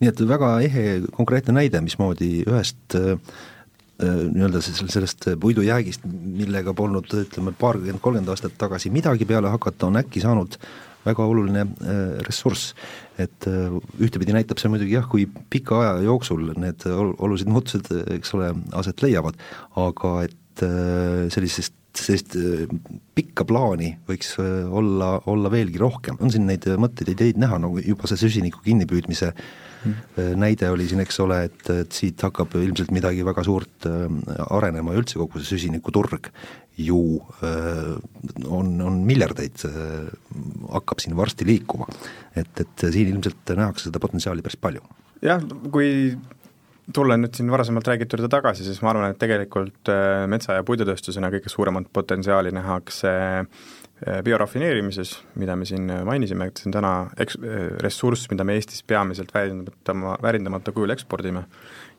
Nii 0.00 0.12
et 0.12 0.22
väga 0.28 0.54
ehe 0.66 0.86
konkreetne 1.16 1.58
näide, 1.58 1.82
mismoodi 1.84 2.30
ühest 2.46 2.98
äh, 2.98 3.12
äh, 3.14 4.24
nii-öelda 4.30 4.62
sellest 4.64 5.28
puidujäägist, 5.40 6.06
millega 6.08 6.74
polnud 6.74 7.10
ütleme, 7.24 7.54
paarkümmend, 7.58 8.02
kolmkümmend 8.02 8.34
aastat 8.34 8.58
tagasi 8.58 8.92
midagi 8.94 9.28
peale 9.28 9.52
hakata, 9.54 9.88
on 9.90 10.02
äkki 10.02 10.24
saanud 10.24 10.58
väga 11.04 11.26
oluline 11.28 11.64
äh, 11.64 12.02
ressurss. 12.26 12.74
et 13.18 13.46
äh, 13.46 13.70
ühtepidi 14.02 14.34
näitab 14.34 14.58
see 14.58 14.70
muidugi 14.72 14.96
jah, 14.96 15.04
kui 15.06 15.28
pika 15.50 15.78
aja 15.84 15.92
jooksul 16.02 16.48
need 16.58 16.82
olulised 16.90 17.50
muutused, 17.50 17.86
eks 18.16 18.34
ole, 18.34 18.50
aset 18.74 19.04
leiavad, 19.04 19.38
aga 19.78 20.16
et 20.26 20.64
äh, 20.66 21.26
sellisest 21.34 21.76
sellist 21.94 22.32
pikka 23.14 23.44
plaani 23.46 23.92
võiks 24.08 24.32
olla, 24.42 25.12
olla 25.30 25.50
veelgi 25.52 25.78
rohkem, 25.78 26.16
on 26.18 26.32
siin 26.34 26.42
neid 26.48 26.66
mõtteid, 26.82 27.12
ideid 27.12 27.38
näha, 27.38 27.60
no 27.62 27.70
juba 27.78 28.10
see 28.10 28.18
süsiniku 28.24 28.64
kinnipüüdmise 28.64 29.28
mm. 29.30 29.63
Näide 30.40 30.70
oli 30.72 30.86
siin, 30.88 31.02
eks 31.04 31.18
ole, 31.20 31.42
et, 31.48 31.64
et 31.70 31.92
siit 31.92 32.22
hakkab 32.24 32.54
ilmselt 32.60 32.92
midagi 32.94 33.24
väga 33.26 33.44
suurt 33.44 33.88
arenema 34.48 34.94
ja 34.94 35.02
üldse 35.02 35.18
kogu 35.20 35.42
see 35.42 35.58
süsinikuturg 35.58 36.30
ju 36.76 37.22
äh, 37.42 37.96
on, 38.46 38.80
on 38.80 39.00
miljardeid, 39.06 39.62
äh, 39.68 40.08
hakkab 40.72 41.02
siin 41.02 41.16
varsti 41.16 41.46
liikuma. 41.46 41.86
et, 42.36 42.50
et 42.60 42.86
siin 42.90 43.12
ilmselt 43.12 43.54
nähakse 43.54 43.88
seda 43.88 44.02
potentsiaali 44.02 44.42
päris 44.42 44.58
palju. 44.60 44.82
jah, 45.22 45.42
kui 45.70 46.16
tulla 46.94 47.16
nüüd 47.16 47.36
siin 47.36 47.50
varasemalt 47.50 47.86
räägitu 47.88 48.18
juurde 48.18 48.28
tagasi, 48.32 48.66
siis 48.66 48.82
ma 48.82 48.90
arvan, 48.90 49.14
et 49.14 49.18
tegelikult 49.18 49.92
äh, 49.92 50.26
metsa- 50.30 50.58
ja 50.58 50.66
puidutööstusena 50.66 51.30
kõige 51.32 51.52
suuremat 51.52 51.88
potentsiaali 51.92 52.52
nähakse 52.54 53.14
biorafineerimises, 54.24 55.14
mida 55.40 55.54
me 55.56 55.64
siin 55.64 55.88
mainisime, 56.04 56.50
et 56.50 56.60
see 56.60 56.68
on 56.68 56.74
täna 56.76 56.92
eks-, 57.24 57.38
ressurss, 57.80 58.28
mida 58.32 58.44
me 58.44 58.58
Eestis 58.58 58.82
peamiselt 58.86 59.32
väärindamata, 59.34 60.16
väärindamata 60.22 60.74
kujul 60.76 60.92
ekspordime 60.92 61.46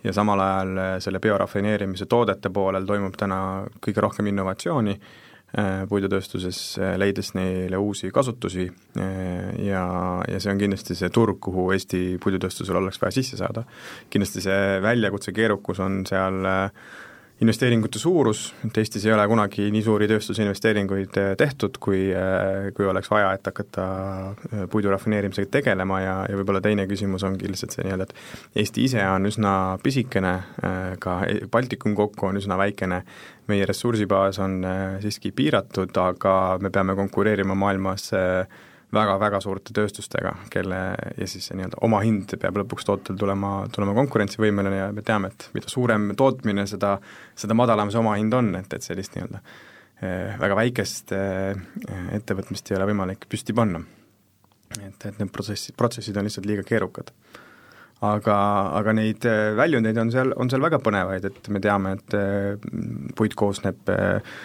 ja 0.05 0.13
samal 0.13 0.39
ajal 0.39 0.77
äh, 0.77 0.95
selle 0.99 1.19
biorafineerimise 1.19 2.05
toodete 2.09 2.51
poolel 2.53 2.85
toimub 2.87 3.15
täna 3.17 3.39
kõige 3.83 4.03
rohkem 4.03 4.29
innovatsiooni 4.29 4.93
äh, 4.95 5.85
puidutööstuses, 5.89 6.59
äh, 6.79 6.93
leides 7.01 7.33
neile 7.37 7.79
uusi 7.81 8.11
kasutusi 8.13 8.67
ja, 9.65 9.85
ja 10.27 10.41
see 10.41 10.53
on 10.53 10.61
kindlasti 10.61 10.97
see 10.97 11.09
turg, 11.13 11.39
kuhu 11.41 11.71
Eesti 11.75 12.03
puidutööstusel 12.23 12.77
oleks 12.81 13.01
vaja 13.01 13.17
sisse 13.17 13.39
saada. 13.41 13.65
kindlasti 14.13 14.45
see 14.45 14.61
väljakutse, 14.85 15.33
keerukus 15.35 15.81
on 15.83 16.03
seal 16.09 16.45
äh, 16.51 16.85
investeeringute 17.41 17.99
suurus, 17.99 18.53
et 18.65 18.77
Eestis 18.79 19.05
ei 19.05 19.11
ole 19.13 19.25
kunagi 19.27 19.67
nii 19.73 19.83
suuri 19.83 20.07
tööstusinvesteeringuid 20.07 21.17
äh, 21.19 21.31
tehtud, 21.39 21.75
kui, 21.83 22.07
äh, 22.15 22.69
kui 22.75 22.87
oleks 22.87 23.11
vaja, 23.11 23.33
et 23.35 23.47
hakata 23.49 23.87
äh, 24.31 24.61
puidu 24.71 24.93
rafineerimisega 24.93 25.51
tegelema 25.57 25.99
ja, 25.99 26.13
ja 26.29 26.39
võib-olla 26.39 26.61
teine 26.63 26.87
küsimus 26.87 27.25
ongi 27.27 27.51
lihtsalt 27.51 27.75
see 27.75 27.87
nii-öelda, 27.87 28.07
et 28.07 28.61
Eesti 28.63 28.85
ise 28.87 29.03
on 29.03 29.27
üsna 29.27 29.55
pisikene, 29.83 30.35
ka 31.03 31.17
e-, 31.27 31.41
Baltikum 31.51 31.95
kokku 31.97 32.29
on 32.29 32.39
üsna 32.39 32.55
väikene, 32.59 33.01
meie 33.51 33.67
ressursibaas 33.67 34.39
on 34.43 34.61
siiski 35.03 35.33
piiratud, 35.35 35.91
aga 35.99 36.37
me 36.63 36.71
peame 36.71 36.95
konkureerima 36.95 37.57
maailmas 37.59 38.13
äh, 38.15 38.63
väga-väga 38.93 39.39
suurte 39.43 39.73
tööstustega, 39.75 40.33
kelle 40.53 40.79
ja 41.17 41.27
siis 41.29 41.49
see 41.49 41.57
nii-öelda 41.57 41.81
omahind 41.85 42.35
peab 42.41 42.59
lõpuks 42.61 42.87
tootel 42.87 43.17
tulema, 43.19 43.53
tulema 43.73 43.95
konkurentsivõimeline 43.97 44.81
ja 44.81 44.89
me 44.95 45.03
teame, 45.05 45.31
et 45.33 45.47
mida 45.57 45.71
suurem 45.71 46.11
tootmine, 46.17 46.67
seda, 46.69 46.95
seda 47.37 47.57
madalam 47.57 47.91
see 47.93 48.01
omahind 48.01 48.37
on, 48.37 48.53
et, 48.59 48.77
et 48.77 48.85
sellist 48.85 49.17
nii-öelda 49.17 49.41
eh, 49.41 50.35
väga 50.41 50.59
väikest 50.61 51.15
eh, 51.17 51.63
ettevõtmist 52.17 52.71
ei 52.71 52.79
ole 52.79 52.89
võimalik 52.91 53.27
püsti 53.31 53.55
panna. 53.57 53.81
et, 54.79 55.05
et 55.05 55.19
need 55.19 55.31
protsessid, 55.33 55.75
protsessid 55.79 56.17
on 56.17 56.29
lihtsalt 56.29 56.47
liiga 56.49 56.65
keerukad. 56.67 57.11
aga, 58.05 58.35
aga 58.81 58.93
neid 58.93 59.25
eh, 59.25 59.53
väljundeid 59.57 59.97
on 59.97 60.11
seal, 60.13 60.35
on 60.35 60.51
seal 60.51 60.63
väga 60.63 60.79
põnevaid, 60.83 61.25
et 61.31 61.49
me 61.49 61.63
teame, 61.63 61.97
et 61.97 63.15
puit 63.15 63.33
koosneb 63.35 63.89
äh, 63.89 64.35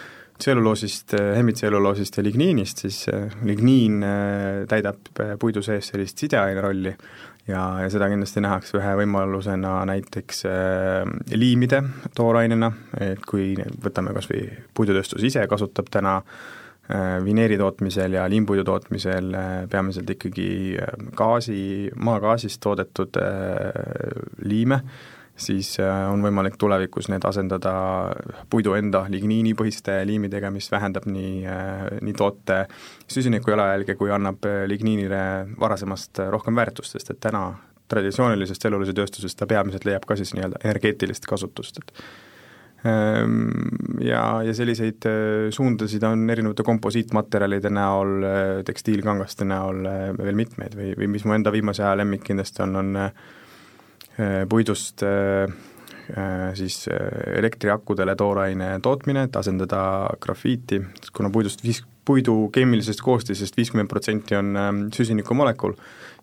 tselluloosist, 0.41 1.13
äh, 1.13 1.35
hemitsellulloosist 1.37 2.17
ja 2.17 2.23
ligniinist, 2.25 2.85
siis 2.85 3.03
äh, 3.09 3.29
ligniin 3.45 4.01
äh, 4.03 4.63
täidab 4.69 5.11
puidu 5.39 5.61
sees 5.65 5.91
sellist 5.91 6.21
sideaine 6.21 6.63
rolli 6.63 6.93
ja, 7.47 7.61
ja 7.83 7.89
seda 7.91 8.09
kindlasti 8.09 8.43
nähakse 8.43 8.79
ühe 8.79 8.95
võimalusena 9.01 9.75
näiteks 9.89 10.43
liimide 11.35 11.83
toorainena, 12.17 12.71
et 13.01 13.21
kui 13.27 13.53
võtame 13.83 14.15
kas 14.17 14.29
või 14.31 14.47
puidutööstus 14.77 15.25
ise 15.29 15.45
kasutab 15.49 15.89
täna 15.91 16.19
vineeri 17.25 17.55
tootmisel 17.57 18.17
ja 18.17 18.25
liimpuidu 18.29 18.65
tootmisel 18.67 19.31
peamiselt 19.71 20.09
ikkagi 20.11 20.49
gaasi, 21.17 21.61
maagaasist 22.03 22.59
toodetud 22.61 23.19
liime, 24.43 24.81
siis 25.41 25.73
äh, 25.81 26.05
on 26.11 26.21
võimalik 26.23 26.57
tulevikus 26.59 27.09
need 27.11 27.25
asendada 27.27 27.73
puidu 28.51 28.75
enda 28.77 29.03
ligniinipõhiste 29.11 30.01
liimidega, 30.07 30.51
mis 30.53 30.69
vähendab 30.71 31.07
nii, 31.09 31.43
äh, 31.49 31.85
nii 32.01 32.15
toote 32.17 32.63
süsiniku 33.11 33.53
jalajälge, 33.53 33.97
kui 33.99 34.13
annab 34.13 34.45
äh, 34.49 34.63
ligniinile 34.69 35.21
varasemast 35.59 36.23
rohkem 36.33 36.57
väärtust, 36.57 36.97
sest 36.97 37.13
et 37.13 37.21
täna 37.23 37.45
traditsioonilisest 37.91 38.65
elulisetööstusest 38.69 39.39
ta 39.39 39.47
peamiselt 39.49 39.85
leiab 39.87 40.05
ka 40.07 40.15
siis 40.19 40.31
nii-öelda 40.37 40.61
energeetilist 40.63 41.25
kasutust, 41.27 41.81
et 41.81 41.91
ähm, 42.87 43.49
ja, 43.99 44.21
ja 44.47 44.53
selliseid 44.55 45.03
suundasid 45.51 46.05
on 46.07 46.23
erinevate 46.31 46.63
komposiitmaterjalide 46.63 47.73
näol, 47.73 48.23
tekstiilkangaste 48.69 49.49
näol 49.49 49.83
veel 50.21 50.39
mitmeid 50.39 50.79
või, 50.79 50.93
või 51.01 51.11
mis 51.17 51.27
mu 51.27 51.35
enda 51.35 51.51
viimase 51.51 51.83
aja 51.83 51.99
lemmik 51.99 52.23
kindlasti 52.29 52.63
on, 52.63 52.79
on 52.79 53.03
puidust 54.49 55.03
siis 56.57 56.75
elektriakudele 57.37 58.15
tooraine 58.19 58.73
tootmine, 58.83 59.23
et 59.29 59.37
asendada 59.39 59.81
grafiiti, 60.19 60.81
kuna 61.15 61.29
puidust 61.31 61.63
viis, 61.63 61.79
puidu 62.05 62.35
keemilisest 62.53 63.01
koostisest 63.05 63.57
viiskümmend 63.57 63.89
protsenti 63.89 64.35
on 64.35 64.57
süsinikumolekul, 64.93 65.75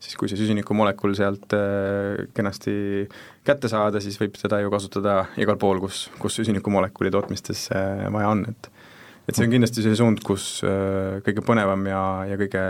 siis 0.02 0.16
kui 0.18 0.30
see 0.30 0.38
süsinikumolekul 0.40 1.14
sealt 1.18 1.54
äh, 1.56 2.26
kenasti 2.34 2.72
kätte 3.46 3.70
saada, 3.70 4.02
siis 4.02 4.18
võib 4.20 4.38
seda 4.40 4.60
ju 4.62 4.72
kasutada 4.74 5.20
igal 5.40 5.58
pool, 5.60 5.82
kus, 5.82 6.06
kus 6.22 6.38
süsinikumolekuli 6.40 7.12
tootmistes 7.14 7.68
äh, 7.74 8.06
vaja 8.14 8.34
on, 8.34 8.44
et 8.50 8.72
et 9.28 9.36
see 9.36 9.44
on 9.44 9.52
kindlasti 9.52 9.82
see 9.84 9.96
suund, 9.98 10.22
kus 10.24 10.62
äh, 10.64 11.18
kõige 11.26 11.44
põnevam 11.44 11.82
ja, 11.90 12.02
ja 12.30 12.38
kõige 12.40 12.62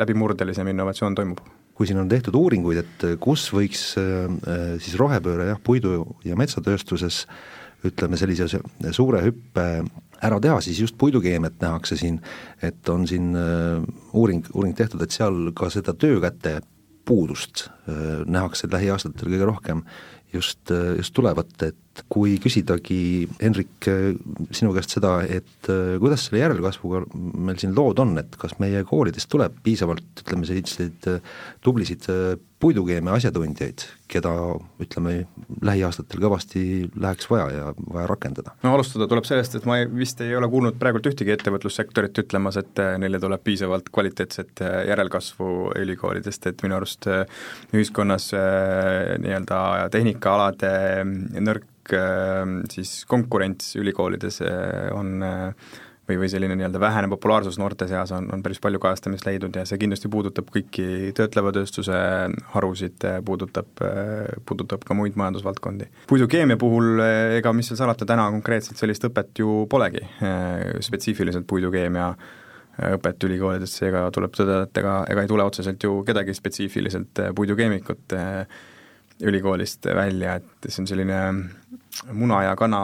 läbimurdelisem 0.00 0.72
innovatsioon 0.72 1.18
toimub. 1.18 1.42
Kui 1.76 1.88
siin 1.88 2.00
on 2.00 2.08
tehtud 2.08 2.34
uuringuid, 2.38 2.78
et 2.80 3.02
kus 3.20 3.50
võiks 3.52 3.82
siis 3.96 4.94
rohepööre 4.96 5.50
jah, 5.50 5.58
puidu- 5.60 6.16
ja 6.24 6.36
metsatööstuses 6.38 7.26
ütleme, 7.84 8.16
sellise 8.16 8.48
suure 8.96 9.20
hüppe 9.26 9.66
ära 10.24 10.38
teha, 10.40 10.56
siis 10.64 10.80
just 10.80 10.96
puidukeemiat 10.96 11.60
nähakse 11.60 11.98
siin, 12.00 12.16
et 12.64 12.88
on 12.88 13.04
siin 13.06 13.36
uuring, 14.16 14.48
uuring 14.54 14.72
tehtud, 14.78 15.04
et 15.04 15.12
seal 15.12 15.52
ka 15.54 15.68
seda 15.74 15.92
töökäte 15.92 16.56
puudust 17.06 17.68
äh, 17.88 18.24
nähakse 18.26 18.68
lähiaastatel 18.72 19.30
kõige 19.30 19.48
rohkem 19.48 19.82
just, 20.34 20.64
äh, 20.74 20.96
just 20.98 21.14
tulevat, 21.16 21.54
et 21.62 21.78
kui 22.12 22.36
küsidagi, 22.42 22.98
Henrik, 23.40 23.88
äh, 23.90 24.10
sinu 24.54 24.74
käest 24.76 24.96
seda, 24.96 25.18
et 25.24 25.70
kuidas 26.00 26.26
selle 26.26 26.42
järelkasvuga 26.44 27.04
meil 27.14 27.60
siin 27.60 27.74
lood 27.76 28.00
on, 28.02 28.16
et 28.22 28.36
kas 28.40 28.56
meie 28.62 28.84
koolidest 28.88 29.30
tuleb 29.32 29.56
piisavalt, 29.66 30.24
ütleme, 30.24 30.48
selliseid 30.48 31.08
tublisid 31.64 32.06
puidukeemia 32.60 33.12
asjatundjaid, 33.18 33.84
keda 34.08 34.30
ütleme, 34.80 35.14
lähiaastatel 35.64 36.22
kõvasti 36.22 36.62
läheks 36.96 37.28
vaja 37.28 37.46
ja 37.52 37.66
vaja 37.92 38.06
rakendada? 38.08 38.54
no 38.64 38.72
alustada 38.76 39.08
tuleb 39.10 39.28
sellest, 39.28 39.58
et 39.58 39.68
ma 39.68 39.80
ei, 39.82 39.88
vist 39.92 40.20
ei 40.24 40.32
ole 40.38 40.48
kuulnud 40.52 40.78
praegult 40.80 41.08
ühtegi 41.10 41.34
ettevõtlussektorit 41.34 42.22
ütlemas, 42.24 42.56
et 42.60 42.80
äh, 42.82 42.94
neile 43.02 43.20
tuleb 43.20 43.44
piisavalt 43.44 43.90
kvaliteetset 43.92 44.64
äh, 44.64 44.76
järelkasvu 44.92 45.50
ülikoolidest, 45.82 46.48
et 46.48 46.64
minu 46.64 46.78
arust 46.78 47.08
äh, 47.12 47.24
ühiskonnas 47.76 48.30
nii-öelda 48.32 49.60
tehnikaalade 49.92 50.70
nõrk 51.36 51.85
siis 51.92 53.04
konkurents 53.08 53.74
ülikoolides 53.78 54.40
on 54.96 55.22
äh, 55.22 55.74
või, 56.08 56.18
või 56.20 56.28
selline 56.30 56.56
nii-öelda 56.58 56.80
vähene 56.80 57.08
populaarsus 57.10 57.58
noorte 57.58 57.88
seas 57.90 58.12
on, 58.14 58.28
on 58.32 58.42
päris 58.44 58.60
palju 58.62 58.80
kajastamist 58.82 59.26
leidnud 59.26 59.56
ja 59.58 59.64
see 59.68 59.80
kindlasti 59.80 60.10
puudutab 60.12 60.48
kõiki 60.54 61.12
töötleva 61.16 61.52
tööstuse 61.54 61.98
harusid, 62.54 63.06
puudutab, 63.26 63.82
puudutab 64.46 64.86
ka 64.86 64.96
muid 64.98 65.18
majandusvaldkondi. 65.18 65.90
puidukeemia 66.10 66.58
puhul 66.60 67.02
ega 67.38 67.52
mis 67.56 67.70
seal 67.70 67.80
salata, 67.82 68.08
täna 68.08 68.28
konkreetselt 68.34 68.80
sellist 68.80 69.06
õpet 69.08 69.42
ju 69.42 69.64
polegi, 69.70 70.04
spetsiifiliselt 70.86 71.48
puidukeemia 71.50 72.12
õpet 72.96 73.24
ülikoolides, 73.24 73.72
seega 73.80 74.06
tuleb 74.12 74.34
tõdeda, 74.36 74.66
et 74.68 74.82
ega, 74.82 74.96
ega 75.10 75.24
ei 75.24 75.30
tule 75.30 75.44
otseselt 75.48 75.82
ju 75.82 76.02
kedagi 76.06 76.34
spetsiifiliselt 76.36 77.22
puidukeemikut 77.36 78.16
ülikoolist 79.26 79.86
välja, 79.96 80.36
et 80.36 80.68
see 80.68 80.82
on 80.82 80.90
selline 80.90 81.20
muna 82.12 82.42
ja 82.44 82.56
kana 82.58 82.80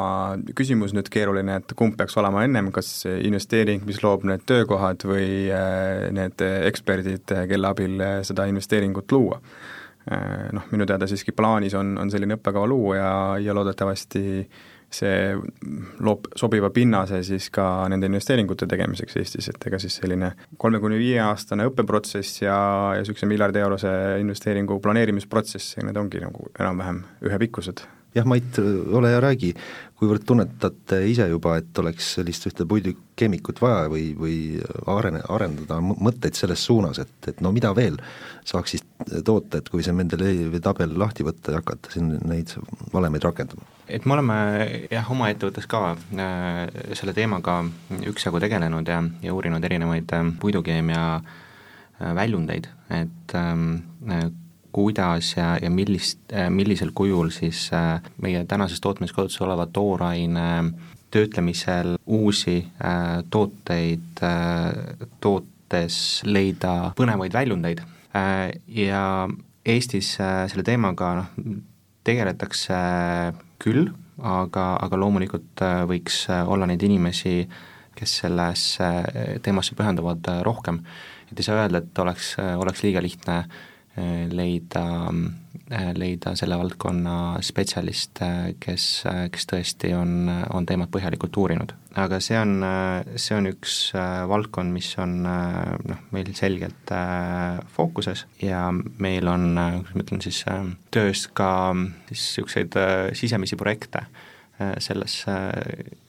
küsimus 0.56 0.94
nüüd 0.96 1.10
keeruline, 1.12 1.60
et 1.60 1.74
kumb 1.78 1.96
peaks 1.98 2.16
olema 2.20 2.44
ennem, 2.46 2.70
kas 2.74 3.04
investeering, 3.12 3.84
mis 3.88 4.02
loob 4.04 4.26
need 4.28 4.44
töökohad 4.48 5.04
või 5.08 5.48
äh, 5.52 6.08
need 6.14 6.42
eksperdid, 6.42 7.36
kelle 7.50 7.72
abil 7.72 8.02
seda 8.26 8.48
investeeringut 8.50 9.12
luua. 9.12 9.40
Äh, 10.10 10.50
noh, 10.56 10.66
minu 10.74 10.86
teada 10.88 11.06
siiski 11.06 11.34
plaanis 11.36 11.76
on, 11.78 11.96
on 12.00 12.10
selline 12.10 12.38
õppekava 12.38 12.66
luua 12.66 12.96
ja, 12.98 13.12
ja 13.38 13.54
loodetavasti 13.54 14.22
see 14.92 15.32
loob 16.04 16.26
sobiva 16.36 16.68
pinnase 16.74 17.22
siis 17.24 17.48
ka 17.54 17.86
nende 17.88 18.10
investeeringute 18.10 18.68
tegemiseks 18.68 19.16
Eestis, 19.20 19.48
et 19.48 19.66
ega 19.70 19.80
siis 19.80 19.96
selline 20.02 20.34
kolme 20.60 20.82
kuni 20.82 21.00
viie 21.00 21.22
aastane 21.24 21.66
õppeprotsess 21.70 22.42
ja, 22.44 22.58
ja 22.96 23.00
niisuguse 23.00 23.30
miljardi 23.30 23.62
eurose 23.62 23.94
investeeringu 24.20 24.78
planeerimisprotsess, 24.84 25.78
need 25.80 25.98
ongi 26.02 26.20
nagu 26.26 26.50
enam-vähem 26.58 27.02
ühepikkused 27.30 27.86
jah, 28.14 28.26
Mait, 28.28 28.58
ole 28.92 29.10
hea, 29.12 29.20
räägi, 29.22 29.52
kuivõrd 30.02 30.24
tunnetate 30.26 30.98
ise 31.06 31.28
juba, 31.30 31.54
et 31.60 31.78
oleks 31.78 32.08
sellist 32.16 32.48
ühte 32.50 32.66
puidukeemikut 32.68 33.60
vaja 33.62 33.86
või, 33.92 34.08
või 34.18 34.36
arene, 34.90 35.22
arendada 35.30 35.78
mõtteid 35.80 36.36
selles 36.38 36.64
suunas, 36.66 36.98
et, 37.02 37.14
et 37.30 37.42
no 37.44 37.52
mida 37.54 37.70
veel 37.76 38.00
saaks 38.48 38.74
siis 38.74 38.84
toota, 39.24 39.60
et 39.60 39.70
kui 39.70 39.84
see 39.86 39.94
Mendelejevi 39.94 40.60
tabel 40.62 40.96
lahti 40.98 41.26
võtta 41.26 41.54
ja 41.54 41.62
hakata 41.62 41.94
siin 41.94 42.16
neid 42.26 42.54
valemeid 42.92 43.28
rakendama? 43.28 43.68
et 43.92 44.06
me 44.08 44.16
oleme 44.16 44.36
jah, 44.90 45.08
oma 45.12 45.28
ettevõttes 45.30 45.68
ka 45.70 45.94
äh, 45.94 46.66
selle 46.98 47.14
teemaga 47.14 47.60
üksjagu 48.08 48.40
tegelenud 48.42 48.88
ja, 48.88 49.02
ja 49.22 49.34
uurinud 49.36 49.64
erinevaid 49.64 50.14
äh, 50.16 50.30
puidukeemia 50.42 51.02
äh, 51.20 52.14
väljundeid, 52.18 52.70
et 52.90 53.36
äh, 53.38 54.30
kuidas 54.72 55.36
ja, 55.36 55.58
ja 55.62 55.70
millist, 55.70 56.18
äh, 56.32 56.48
millisel 56.50 56.90
kujul 56.94 57.30
siis 57.30 57.68
äh, 57.76 58.00
meie 58.22 58.44
tänases 58.48 58.80
tootmiskasutuses 58.80 59.44
oleva 59.44 59.66
tooraine 59.66 60.72
töötlemisel 61.12 61.96
uusi 62.06 62.56
äh, 62.84 63.20
tooteid 63.30 64.22
tootes 65.20 65.96
leida 66.24 66.92
põnevaid 66.96 67.32
väljundeid 67.32 67.82
ja 68.68 69.02
Eestis 69.64 70.16
selle 70.18 70.64
teemaga 70.66 71.12
noh, 71.20 71.28
tegeletakse 72.04 72.74
küll, 73.62 73.86
aga, 74.18 74.64
aga 74.82 74.98
loomulikult 74.98 75.62
võiks 75.86 76.24
olla 76.28 76.66
neid 76.66 76.82
inimesi, 76.82 77.46
kes 77.94 78.16
sellesse 78.24 78.88
teemasse 79.46 79.78
pühenduvad 79.78 80.26
rohkem. 80.42 80.82
et 81.30 81.38
ei 81.38 81.46
saa 81.46 81.62
öelda, 81.62 81.78
et 81.78 82.02
oleks, 82.02 82.34
oleks 82.58 82.82
liiga 82.82 83.00
lihtne 83.04 83.38
äh, 83.38 83.62
leida, 84.32 84.84
äh, 85.72 85.90
leida 85.96 86.32
selle 86.38 86.56
valdkonna 86.56 87.16
spetsialiste, 87.44 88.28
kes, 88.62 88.86
kes 89.32 89.48
tõesti 89.50 89.92
on, 89.96 90.30
on 90.54 90.66
teemat 90.68 90.90
põhjalikult 90.92 91.36
uurinud. 91.42 91.74
aga 92.00 92.20
see 92.24 92.38
on, 92.40 92.64
see 93.20 93.36
on 93.36 93.50
üks 93.50 93.76
äh, 93.92 94.22
valdkond, 94.28 94.72
mis 94.72 94.88
on 95.02 95.18
noh, 95.26 96.02
meil 96.14 96.32
selgelt 96.38 96.92
fookuses 97.74 98.26
ja 98.40 98.70
meil 98.72 99.28
on, 99.28 99.52
kuidas 99.56 99.94
ma 99.94 100.06
ütlen 100.06 100.24
siis, 100.24 100.42
töös 100.90 101.26
ka 101.28 101.50
siis 102.08 102.24
niisuguseid 102.32 102.80
sisemisi 103.18 103.60
projekte 103.60 104.06
selles, 104.78 105.24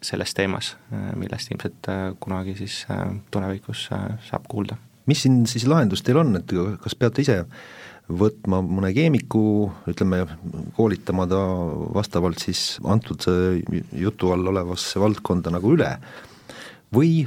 selles 0.04 0.34
teemas, 0.38 0.76
millest 1.18 1.50
ilmselt 1.50 1.88
kunagi 2.22 2.54
siis 2.60 2.84
tulevikus 3.34 3.88
saab 3.90 4.46
kuulda 4.52 4.78
mis 5.10 5.24
siin 5.26 5.44
siis 5.50 5.68
lahendus 5.70 6.04
teil 6.06 6.22
on, 6.22 6.36
et 6.40 6.54
kas 6.84 6.96
peate 7.00 7.24
ise 7.26 7.42
võtma 8.12 8.60
mõne 8.66 8.92
keemiku, 8.96 9.72
ütleme, 9.88 10.26
koolitama 10.76 11.28
ta 11.32 11.40
vastavalt 11.96 12.42
siis 12.44 12.78
antud 12.84 13.24
jutu 13.96 14.34
all 14.34 14.52
olevasse 14.52 15.00
valdkonda 15.00 15.54
nagu 15.56 15.72
üle, 15.78 15.94
või 16.94 17.24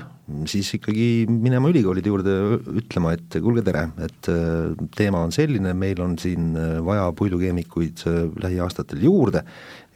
siis 0.50 0.72
ikkagi 0.74 1.26
minema 1.30 1.70
ülikoolide 1.70 2.10
juurde 2.10 2.34
ütlema, 2.80 3.14
et 3.14 3.38
kuulge, 3.42 3.62
tere, 3.66 3.86
et 4.02 4.30
äh, 4.32 4.86
teema 4.98 5.22
on 5.26 5.34
selline, 5.34 5.74
meil 5.78 6.00
on 6.02 6.16
siin 6.18 6.52
äh, 6.58 6.78
vaja 6.84 7.06
puidukeemikuid 7.18 8.06
äh, 8.10 8.22
lähiaastatel 8.42 9.04
juurde, 9.06 9.44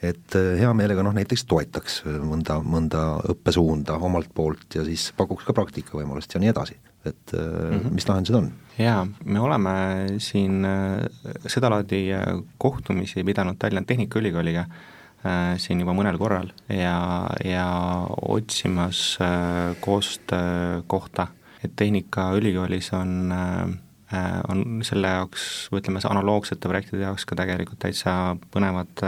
et 0.00 0.32
hea 0.32 0.70
meelega 0.72 1.02
noh, 1.04 1.12
näiteks 1.12 1.44
toetaks 1.44 1.98
mõnda, 2.24 2.56
mõnda 2.64 3.02
õppesuunda 3.34 3.98
omalt 4.00 4.30
poolt 4.32 4.78
ja 4.78 4.86
siis 4.86 5.10
pakuks 5.18 5.44
ka 5.44 5.52
praktikavõimalust 5.58 6.32
ja 6.32 6.40
nii 6.40 6.54
edasi 6.54 6.78
et 7.04 7.32
mm 7.32 7.78
-hmm. 7.78 7.94
mis 7.94 8.08
lahendused 8.08 8.36
on? 8.36 8.52
jaa, 8.78 9.06
me 9.24 9.40
oleme 9.40 9.70
siin 10.18 10.64
äh, 10.64 11.04
sedalaadi 11.46 12.12
äh, 12.12 12.42
kohtumisi 12.58 13.24
pidanud 13.24 13.56
Tallinna 13.58 13.86
Tehnikaülikooliga 13.86 14.64
siin 15.56 15.80
juba 15.80 15.92
mõnel 15.92 16.16
korral 16.18 16.48
ja, 16.68 17.26
ja 17.44 17.66
otsimas 18.28 19.18
koostöö 19.80 20.82
kohta, 20.86 21.26
et 21.64 21.76
Tehnikaülikoolis 21.76 22.92
on 22.92 23.34
on 24.48 24.80
selle 24.82 25.08
jaoks, 25.08 25.68
või 25.72 25.82
ütleme, 25.82 26.00
analoogsete 26.08 26.68
projektide 26.68 27.02
jaoks 27.02 27.26
ka 27.28 27.36
tegelikult 27.36 27.78
täitsa 27.78 28.36
põnevad 28.50 29.04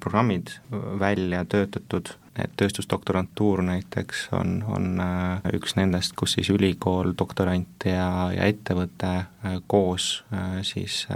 programmid 0.00 0.52
välja 1.00 1.44
töötatud. 1.44 2.12
Et 2.36 2.52
tööstusdoktorantuur 2.60 3.62
näiteks 3.64 4.26
on, 4.36 4.58
on 4.68 5.00
äh, 5.00 5.46
üks 5.56 5.72
nendest, 5.78 6.12
kus 6.20 6.34
siis 6.36 6.50
ülikool, 6.52 7.14
doktorant 7.16 7.86
ja, 7.88 8.28
ja 8.34 8.44
ettevõte 8.44 9.12
äh, 9.22 9.56
koos 9.72 10.20
äh, 10.28 10.58
siis 10.66 11.06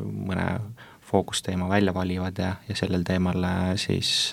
mõne 0.00 0.46
fookusteema 1.10 1.68
välja 1.68 1.92
valivad 1.92 2.40
ja, 2.40 2.54
ja 2.68 2.76
sellel 2.78 3.04
teemal 3.04 3.44
siis 3.82 4.32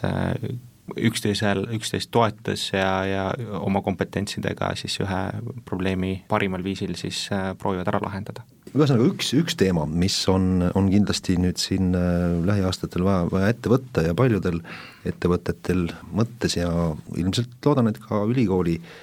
üksteisel, 0.95 1.65
üksteist 1.73 2.13
toetas 2.13 2.69
ja, 2.71 2.91
ja 3.09 3.23
oma 3.59 3.81
kompetentsidega 3.83 4.75
siis 4.79 4.99
ühe 5.01 5.23
probleemi 5.65 6.19
parimal 6.29 6.63
viisil 6.63 6.93
siis 6.95 7.25
proovivad 7.57 7.89
ära 7.91 8.03
lahendada 8.05 8.45
ühesõnaga 8.75 9.07
üks, 9.07 9.33
üks 9.37 9.57
teema, 9.59 9.85
mis 9.87 10.15
on, 10.31 10.67
on 10.75 10.87
kindlasti 10.91 11.37
nüüd 11.41 11.59
siin 11.61 11.91
äh, 11.97 12.37
lähiaastatel 12.47 13.05
vaja, 13.07 13.27
vaja 13.31 13.51
ette 13.53 13.71
võtta 13.71 14.03
ja 14.05 14.15
paljudel 14.17 14.61
ettevõtetel 15.07 15.87
mõttes 16.15 16.57
ja 16.59 16.71
ilmselt 17.15 17.57
loodan, 17.65 17.91
et 17.91 17.99
ka 18.03 18.23
ülikooli 18.27 18.77
äh, 18.81 18.95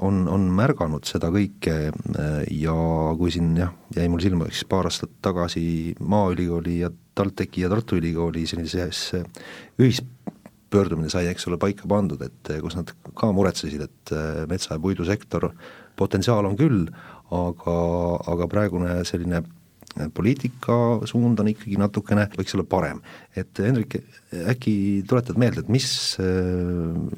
on, 0.00 0.24
on 0.30 0.48
märganud 0.56 1.06
seda 1.08 1.30
kõike 1.32 1.76
ja 2.54 2.76
kui 3.18 3.34
siin 3.34 3.52
jah, 3.58 3.74
jäi 3.96 4.08
mul 4.10 4.22
silma 4.24 4.48
üks 4.50 4.64
paar 4.68 4.88
aastat 4.90 5.12
tagasi 5.22 5.94
Maaülikooli 6.00 6.80
ja 6.80 6.90
TalTechi 6.90 7.64
ja 7.64 7.70
Tartu 7.70 7.98
Ülikooli 8.00 8.46
sellises 8.50 9.10
ühispöördumine 9.80 11.10
sai, 11.12 11.28
eks 11.30 11.46
ole, 11.50 11.60
paika 11.60 11.88
pandud, 11.90 12.22
et 12.24 12.54
kus 12.62 12.78
nad 12.78 12.90
ka 13.14 13.30
muretsesid, 13.36 13.86
et 13.86 14.14
metsa- 14.50 14.74
ja 14.74 14.82
puidusektor 14.82 15.50
potentsiaal 16.00 16.48
on 16.48 16.56
küll, 16.58 16.86
aga, 17.30 17.78
aga 18.32 18.50
praegune 18.50 19.00
selline 19.08 19.42
poliitika 20.14 20.74
suund 21.08 21.40
on 21.42 21.50
ikkagi 21.50 21.78
natukene, 21.80 22.28
võiks 22.38 22.54
olla 22.54 22.66
parem. 22.68 23.00
et 23.36 23.58
Hendrik, 23.58 23.96
äkki 24.52 25.02
tuletad 25.08 25.38
meelde, 25.40 25.64
et 25.64 25.72
mis 25.72 25.88
äh, 26.22 26.26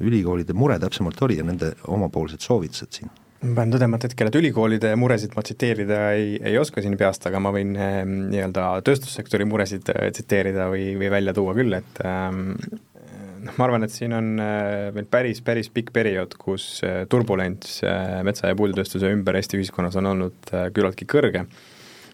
ülikoolide 0.01 0.55
mure 0.57 0.79
täpsemalt 0.81 1.21
oli 1.21 1.37
ja 1.37 1.45
nende 1.45 1.73
omapoolsed 1.87 2.41
soovitused 2.41 2.97
siin? 2.99 3.11
ma 3.43 3.57
pean 3.57 3.73
tõdema, 3.73 3.97
et 3.99 4.05
hetkel, 4.07 4.29
et 4.29 4.37
ülikoolide 4.39 4.93
muresid 4.95 5.33
ma 5.35 5.43
tsiteerida 5.43 5.99
ei, 6.15 6.37
ei 6.39 6.57
oska 6.57 6.81
siin 6.81 6.95
peast, 6.99 7.25
aga 7.27 7.41
ma 7.43 7.51
võin 7.53 7.75
äh, 7.75 8.01
nii-öelda 8.07 8.69
tööstussektori 8.87 9.47
muresid 9.49 9.91
äh, 9.93 10.09
tsiteerida 10.15 10.69
või, 10.71 10.93
või 10.99 11.11
välja 11.11 11.35
tuua 11.35 11.55
küll, 11.57 11.75
et 11.77 12.01
ähm, 12.07 12.55
noh, 13.43 13.53
ma 13.59 13.67
arvan, 13.67 13.85
et 13.85 13.93
siin 13.93 14.15
on 14.15 14.33
äh, 14.41 14.89
meil 14.95 15.07
päris, 15.11 15.43
päris 15.45 15.69
pikk 15.73 15.93
periood, 15.95 16.35
kus 16.39 16.65
äh, 16.87 17.03
turbulents 17.09 17.81
äh, 17.87 18.19
metsa- 18.25 18.51
ja 18.51 18.57
puidutööstuse 18.59 19.11
ümber 19.13 19.37
Eesti 19.39 19.59
ühiskonnas 19.59 19.97
on 19.99 20.11
olnud 20.13 20.51
küllaltki 20.75 21.07
kõrge. 21.09 21.45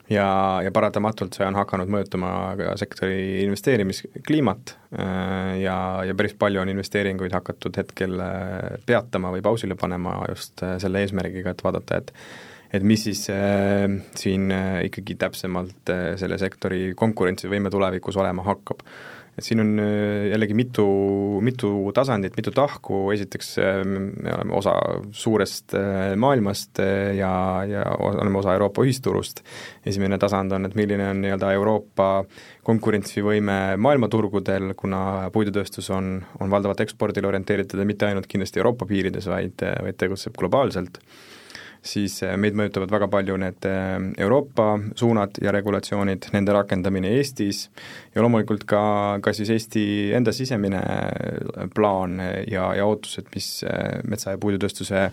Ja, 0.09 0.25
ja 0.65 0.71
paratamatult 0.73 1.35
see 1.37 1.45
on 1.45 1.53
hakanud 1.53 1.89
mõjutama 1.93 2.29
ka 2.57 2.71
sektori 2.81 3.43
investeerimiskliimat 3.43 4.71
ja, 5.61 5.75
ja 6.01 6.15
päris 6.17 6.33
palju 6.33 6.63
on 6.63 6.71
investeeringuid 6.73 7.35
hakatud 7.37 7.77
hetkel 7.77 8.17
peatama 8.89 9.29
või 9.35 9.43
pausile 9.45 9.77
panema 9.77 10.15
just 10.31 10.65
selle 10.81 11.03
eesmärgiga, 11.05 11.53
et 11.53 11.61
vaadata, 11.61 12.01
et 12.01 12.09
et 12.73 12.85
mis 12.85 13.03
siis 13.03 13.23
äh, 13.33 13.87
siin 14.17 14.49
äh, 14.53 14.83
ikkagi 14.89 15.17
täpsemalt 15.19 15.89
äh, 15.93 16.13
selle 16.21 16.37
sektori 16.41 16.93
konkurentsivõime 16.97 17.71
tulevikus 17.73 18.17
olema 18.21 18.45
hakkab 18.45 18.83
et 19.39 19.47
siin 19.47 19.63
on 19.63 19.71
äh, 19.79 20.27
jällegi 20.33 20.55
mitu, 20.57 20.85
mitu 21.45 21.71
tasandit, 21.95 22.35
mitu 22.37 22.51
tahku, 22.55 23.07
esiteks 23.15 23.53
äh, 23.63 23.81
me 23.87 24.33
oleme 24.35 24.55
osa 24.59 24.75
suurest 25.15 25.75
äh, 25.79 26.13
maailmast 26.19 26.81
ja, 27.17 27.31
ja 27.69 27.85
oleme 28.03 28.41
osa 28.41 28.53
Euroopa 28.57 28.83
ühisturust, 28.85 29.43
esimene 29.87 30.19
tasand 30.21 30.53
on, 30.55 30.67
et 30.67 30.77
milline 30.79 31.07
on 31.13 31.23
nii-öelda 31.23 31.53
Euroopa 31.55 32.09
konkurentsivõime 32.67 33.79
maailmaturgudel, 33.81 34.73
kuna 34.77 35.01
puidutööstus 35.33 35.89
on, 35.95 36.19
on 36.39 36.51
valdavalt 36.51 36.83
ekspordile 36.85 37.31
orienteeritud 37.31 37.79
ja 37.81 37.87
mitte 37.87 38.09
ainult 38.09 38.29
kindlasti 38.29 38.61
Euroopa 38.61 38.87
piirides, 38.89 39.29
vaid, 39.31 39.63
vaid 39.85 39.97
tegutseb 39.99 40.37
globaalselt 40.37 40.99
siis 41.85 42.19
äh, 42.25 42.35
meid 42.39 42.57
mõjutavad 42.59 42.91
väga 42.91 43.07
palju 43.11 43.37
need 43.39 43.67
äh, 43.67 43.95
Euroopa 44.21 44.71
suunad 44.99 45.39
ja 45.43 45.53
regulatsioonid, 45.55 46.29
nende 46.35 46.55
rakendamine 46.55 47.13
Eestis 47.17 47.65
ja 48.15 48.23
loomulikult 48.23 48.65
ka, 48.69 48.81
ka 49.23 49.33
siis 49.35 49.51
Eesti 49.55 49.85
enda 50.17 50.33
sisemine 50.35 50.81
äh, 50.83 51.67
plaan 51.75 52.19
ja, 52.49 52.69
ja 52.77 52.87
ootused, 52.89 53.29
mis 53.35 53.49
metsa- 54.07 54.35
ja 54.35 54.41
puidutööstuse 54.41 55.09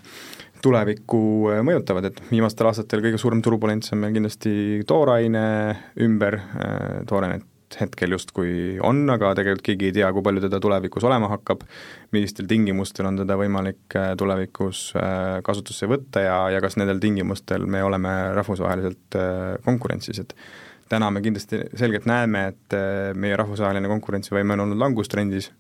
tulevikku 0.65 1.19
mõjutavad, 1.67 2.09
et 2.09 2.23
viimastel 2.31 2.71
aastatel 2.71 3.05
kõige 3.05 3.21
suurem 3.21 3.43
turbulents 3.45 3.93
on 3.93 4.01
meil 4.03 4.15
kindlasti 4.17 4.83
tooraine 4.89 5.45
ümber, 6.03 6.41
toorainet 7.07 7.45
hetkel 7.81 8.15
justkui 8.15 8.79
on, 8.85 9.03
aga 9.11 9.33
tegelikult 9.37 9.65
keegi 9.67 9.89
ei 9.91 9.95
tea, 9.99 10.09
kui 10.15 10.25
palju 10.25 10.45
teda 10.45 10.61
tulevikus 10.63 11.05
olema 11.09 11.29
hakkab, 11.33 11.65
millistel 12.15 12.49
tingimustel 12.51 13.09
on 13.11 13.21
teda 13.21 13.37
võimalik 13.41 13.97
äh, 13.99 14.13
tulevikus 14.19 14.89
äh, 14.99 15.41
kasutusse 15.47 15.89
võtta 15.91 16.23
ja, 16.25 16.39
ja 16.55 16.63
kas 16.65 16.79
nendel 16.81 17.03
tingimustel 17.03 17.67
me 17.71 17.83
oleme 17.85 18.15
rahvusvaheliselt 18.39 19.19
äh, 19.19 19.57
konkurentsis, 19.67 20.23
et 20.23 20.37
täna 20.91 21.11
me 21.11 21.23
kindlasti 21.25 21.65
selgelt 21.75 22.07
näeme, 22.07 22.47
et 22.53 22.77
meie 23.19 23.37
rahvusvaheline 23.37 23.89
konkurentsivõime 23.91 24.55
on 24.55 24.69
olnud 24.69 24.85
langustrendis, 24.87 25.51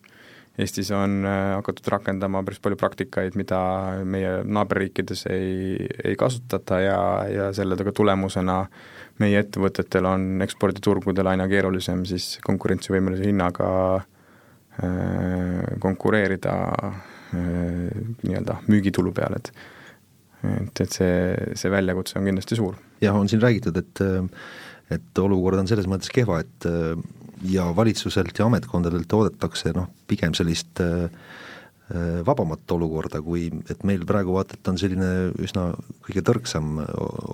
Eestis 0.57 0.88
on 0.97 1.19
hakatud 1.29 1.85
rakendama 1.92 2.40
päris 2.47 2.62
palju 2.64 2.79
praktikaid, 2.81 3.35
mida 3.37 3.59
meie 4.09 4.38
naaberriikides 4.49 5.27
ei, 5.29 5.75
ei 6.01 6.14
kasutata 6.16 6.79
ja, 6.81 7.01
ja 7.29 7.49
selle 7.53 7.77
tulemusena 7.77 8.55
äh, 8.62 8.79
meie 9.22 9.40
ettevõtetel 9.40 10.09
on 10.09 10.44
eksporditurgudel 10.44 11.31
aina 11.33 11.46
keerulisem 11.50 12.05
siis 12.09 12.37
konkurentsivõimelise 12.46 13.29
hinnaga 13.31 13.70
äh, 13.96 15.76
konkureerida 15.83 16.57
äh, 16.76 18.05
nii-öelda 18.22 18.61
müügitulu 18.68 19.14
peal, 19.16 19.40
et 19.40 19.52
et, 20.46 20.81
et 20.85 20.92
see, 20.92 21.14
see 21.59 21.70
väljakutse 21.72 22.20
on 22.20 22.26
kindlasti 22.29 22.59
suur. 22.59 22.76
jah, 23.02 23.16
on 23.16 23.29
siin 23.29 23.42
räägitud, 23.42 23.76
et 23.81 24.05
et 24.94 25.18
olukord 25.18 25.59
on 25.59 25.66
selles 25.66 25.88
mõttes 25.90 26.12
kehva, 26.14 26.38
et 26.44 26.66
ja 27.50 27.64
valitsuselt 27.74 28.38
ja 28.38 28.46
ametkondadelt 28.46 29.12
oodatakse 29.12 29.72
noh, 29.74 29.88
pigem 30.07 30.37
sellist 30.38 30.79
äh, 30.85 31.09
Äh, 31.09 31.45
vabamat 32.27 32.72
olukorda, 32.75 33.20
kui 33.22 33.46
et 33.70 33.85
meil 33.87 34.03
praegu 34.09 34.35
vaata, 34.35 34.59
et 34.59 34.68
on 34.72 34.79
selline 34.81 35.11
üsna 35.42 35.68
kõige 36.07 36.25
tõrksam 36.27 36.81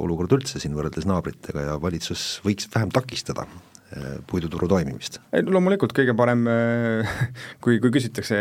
olukord 0.03 0.37
üldse 0.37 0.61
siin 0.61 0.77
võrreldes 0.77 1.09
naabritega 1.09 1.71
ja 1.71 1.77
valitsus 1.81 2.43
võiks 2.45 2.69
vähem 2.75 2.93
takistada 2.93 3.47
äh, 3.47 4.19
puiduturu 4.29 4.69
toimimist? 4.69 5.23
loomulikult 5.49 5.95
kõige 5.97 6.13
parem, 6.19 6.45
äh, 6.53 7.15
kui, 7.65 7.79
kui 7.81 7.95
küsitakse 7.95 8.41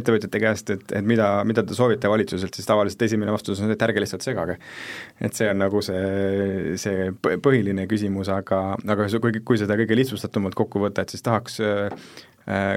ettevõtjate 0.00 0.42
käest, 0.42 0.74
et, 0.76 0.84
et 0.92 1.08
mida, 1.08 1.30
mida 1.48 1.64
te 1.64 1.76
soovite 1.78 2.12
valitsuselt, 2.12 2.52
siis 2.52 2.68
tavaliselt 2.68 3.06
esimene 3.08 3.32
vastus 3.32 3.62
on 3.64 3.72
et 3.72 3.86
ärge 3.88 4.04
lihtsalt 4.04 4.26
segage. 4.26 4.58
et 5.16 5.32
see 5.38 5.48
on 5.48 5.64
nagu 5.64 5.80
see, 5.86 6.76
see 6.82 7.08
põhiline 7.22 7.88
küsimus, 7.88 8.28
aga, 8.32 8.76
aga 8.84 9.08
kui, 9.16 9.40
kui 9.40 9.60
seda 9.60 9.80
kõige 9.80 9.96
lihtsustatumalt 9.96 10.60
kokku 10.60 10.84
võtta, 10.84 11.06
et 11.06 11.16
siis 11.16 11.24
tahaks 11.24 11.62
Äh, 11.62 11.96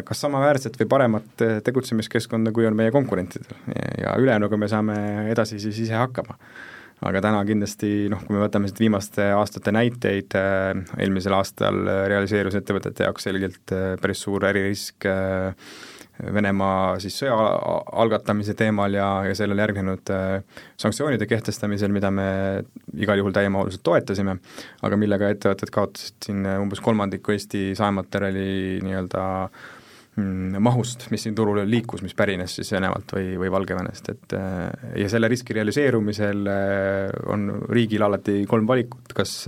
kas 0.06 0.22
samaväärset 0.22 0.78
või 0.80 0.90
paremat 0.90 1.42
äh, 1.42 1.58
tegutsemiskeskkonda, 1.66 2.54
kui 2.54 2.68
on 2.70 2.78
meie 2.78 2.94
konkurentidel 2.94 3.58
ja 4.02 4.14
ülejäänuga 4.22 4.60
me 4.62 4.70
saame 4.70 4.98
edasi 5.32 5.60
siis 5.60 5.80
ise 5.88 5.98
hakkama. 5.98 6.38
aga 7.06 7.22
täna 7.22 7.42
kindlasti 7.46 8.08
noh, 8.10 8.22
kui 8.24 8.38
me 8.38 8.44
võtame 8.46 8.70
siit 8.70 8.80
viimaste 8.80 9.26
aastate 9.36 9.74
näiteid, 9.76 10.38
äh, 10.38 10.86
eelmisel 11.00 11.34
aastal 11.34 11.82
realiseerus 12.12 12.56
ettevõtete 12.62 13.10
jaoks 13.10 13.28
selgelt 13.28 13.76
päris 14.02 14.22
suur 14.22 14.46
äririsk 14.46 15.10
äh, 15.10 15.54
Venemaa 16.16 16.96
siis 17.04 17.18
sõja 17.20 17.36
algatamise 18.00 18.56
teemal 18.56 18.94
ja, 18.96 19.08
ja 19.28 19.36
sellele 19.36 19.66
järgnenud 19.66 20.12
äh, 20.16 20.62
sanktsioonide 20.80 21.28
kehtestamisel, 21.28 21.92
mida 21.92 22.12
me 22.14 22.28
igal 22.96 23.20
juhul 23.20 23.36
täiemahuliselt 23.36 23.84
toetasime, 23.84 24.38
aga 24.88 25.00
millega 25.00 25.34
ettevõtted 25.34 25.74
kaotasid 25.76 26.30
siin 26.30 26.46
umbes 26.56 26.80
kolmandiku 26.86 27.36
Eesti 27.36 27.74
saematerjali 27.76 28.80
nii-öelda 28.86 29.24
mm, 30.16 30.56
mahust, 30.64 31.10
mis 31.12 31.28
siin 31.28 31.36
turule 31.36 31.68
liikus, 31.68 32.06
mis 32.06 32.16
pärines 32.16 32.56
siis 32.62 32.72
Venemaalt 32.78 33.12
või, 33.18 33.34
või 33.42 33.52
Valgevenest, 33.58 34.12
et 34.16 34.38
äh, 34.40 34.92
ja 35.04 35.12
selle 35.12 35.28
riski 35.32 35.58
realiseerumisel 35.58 36.48
äh, 36.48 37.10
on 37.28 37.50
riigil 37.68 38.08
alati 38.08 38.44
kolm 38.48 38.72
valikut, 38.72 39.12
kas 39.20 39.42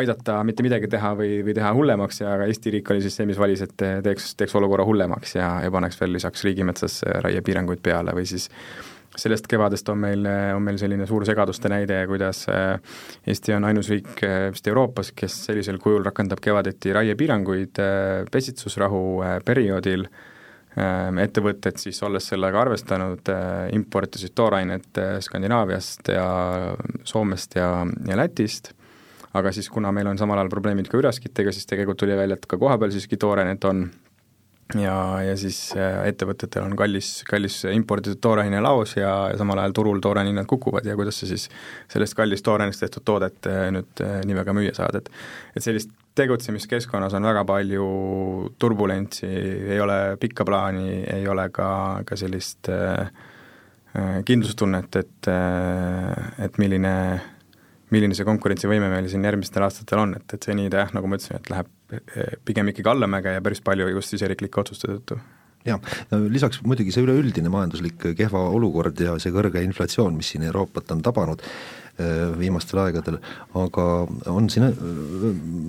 aidata 0.00 0.38
mitte 0.48 0.64
midagi 0.64 0.88
teha 0.88 1.12
või, 1.18 1.42
või 1.44 1.54
teha 1.56 1.72
hullemaks 1.76 2.22
ja 2.22 2.36
Eesti 2.46 2.72
riik 2.76 2.90
oli 2.94 3.02
siis 3.04 3.18
see, 3.18 3.26
mis 3.28 3.40
valis, 3.40 3.64
et 3.66 3.76
teeks, 3.76 4.32
teeks 4.40 4.56
olukorra 4.56 4.86
hullemaks 4.88 5.36
ja, 5.36 5.54
ja 5.64 5.70
paneks 5.74 6.00
veel 6.00 6.16
lisaks 6.16 6.44
riigimetsas 6.46 7.02
raiepiiranguid 7.26 7.82
peale 7.84 8.16
või 8.16 8.24
siis 8.28 8.48
sellest 9.16 9.46
kevadest 9.50 9.88
on 9.92 10.00
meil, 10.02 10.26
on 10.56 10.62
meil 10.64 10.78
selline 10.80 11.06
suur 11.08 11.26
segaduste 11.28 11.70
näide, 11.72 12.02
kuidas 12.08 12.44
äh, 12.52 12.74
Eesti 13.28 13.54
on 13.56 13.68
ainus 13.68 13.90
riik 13.92 14.22
äh, 14.24 14.48
vist 14.54 14.68
Euroopas, 14.68 15.12
kes 15.16 15.38
sellisel 15.48 15.80
kujul 15.82 16.04
rakendab 16.06 16.40
kevadeti 16.42 16.94
raiepiiranguid 16.96 17.80
äh, 17.82 18.22
pesitsusrahu 18.32 19.02
perioodil, 19.44 20.06
ettevõtted 20.72 21.76
siis, 21.76 21.98
olles 22.00 22.24
sellega 22.30 22.62
arvestanud, 22.62 23.28
importisid 23.76 24.32
toorainet 24.32 25.00
Skandinaaviast 25.20 26.08
ja 26.14 26.22
Soomest 27.04 27.58
ja, 27.58 27.66
ja 28.08 28.16
Lätist 28.16 28.70
aga 29.38 29.52
siis, 29.52 29.68
kuna 29.72 29.92
meil 29.94 30.10
on 30.10 30.20
samal 30.20 30.40
ajal 30.40 30.52
probleemid 30.52 30.88
ka 30.90 31.00
üraskitega, 31.00 31.52
siis 31.54 31.68
tegelikult 31.68 32.00
tuli 32.02 32.16
välja, 32.16 32.36
et 32.38 32.48
ka 32.48 32.58
kohapeal 32.60 32.92
siiski 32.94 33.20
toorainet 33.20 33.64
on. 33.68 33.86
Ja, 34.78 34.94
ja 35.20 35.34
siis 35.36 35.56
äh, 35.76 35.98
ettevõtetel 36.08 36.64
on 36.64 36.72
kallis, 36.78 37.18
kallis 37.28 37.58
imporditud 37.68 38.16
tooraine 38.24 38.60
laos 38.64 38.94
ja, 38.96 39.10
samal 39.36 39.60
ajal 39.60 39.74
turul 39.76 39.98
tooraine 40.00 40.30
hinnad 40.30 40.48
kukuvad 40.48 40.86
ja 40.88 40.94
kuidas 40.96 41.18
sa 41.20 41.28
siis 41.28 41.44
sellest 41.92 42.16
kallist 42.16 42.46
toorainest 42.46 42.80
tehtud 42.80 43.04
toodet 43.04 43.50
äh, 43.50 43.66
nüüd 43.74 44.00
äh, 44.00 44.22
nii 44.24 44.38
väga 44.38 44.54
müüa 44.56 44.72
saad, 44.78 44.96
et 45.02 45.10
et 45.58 45.66
sellist 45.66 45.92
tegutsemiskeskkonnas 46.16 47.12
on 47.18 47.28
väga 47.28 47.44
palju 47.48 47.90
turbulentsi, 48.60 49.28
ei 49.74 49.80
ole 49.80 49.98
pikka 50.20 50.46
plaani, 50.48 51.02
ei 51.18 51.28
ole 51.28 51.50
ka, 51.52 51.68
ka 52.08 52.16
sellist 52.16 52.72
äh, 52.72 53.12
kindlustunnet, 54.24 54.96
et, 54.96 55.28
et 56.40 56.58
milline 56.62 56.94
milline 57.92 58.16
see 58.16 58.26
konkurentsivõime 58.26 58.88
meil 58.92 59.08
siin 59.12 59.24
järgmistel 59.26 59.66
aastatel 59.66 60.02
on, 60.02 60.16
et, 60.18 60.34
et 60.36 60.48
seni 60.48 60.68
ta 60.72 60.84
jah, 60.84 60.96
nagu 60.96 61.10
ma 61.10 61.18
ütlesin, 61.18 61.38
et 61.38 61.52
läheb 61.52 61.70
pigem 62.48 62.72
ikkagi 62.72 62.92
allamäge 62.92 63.36
ja 63.36 63.44
päris 63.44 63.60
palju 63.64 63.90
just 63.92 64.14
siseriiklike 64.14 64.62
otsuste 64.62 64.88
tõttu. 64.90 65.20
Jah, 65.62 65.78
lisaks 66.32 66.58
muidugi 66.66 66.90
see 66.90 67.04
üleüldine 67.04 67.50
majanduslik 67.52 68.08
kehva 68.18 68.40
olukord 68.50 68.98
ja 68.98 69.14
see 69.22 69.30
kõrge 69.34 69.62
inflatsioon, 69.62 70.16
mis 70.18 70.32
siin 70.32 70.42
Euroopat 70.48 70.90
on 70.90 71.04
tabanud, 71.06 71.44
viimastel 72.38 72.80
aegadel, 72.82 73.18
aga 73.58 73.84
on 74.32 74.48
siin 74.52 74.64
äh, 74.68 74.80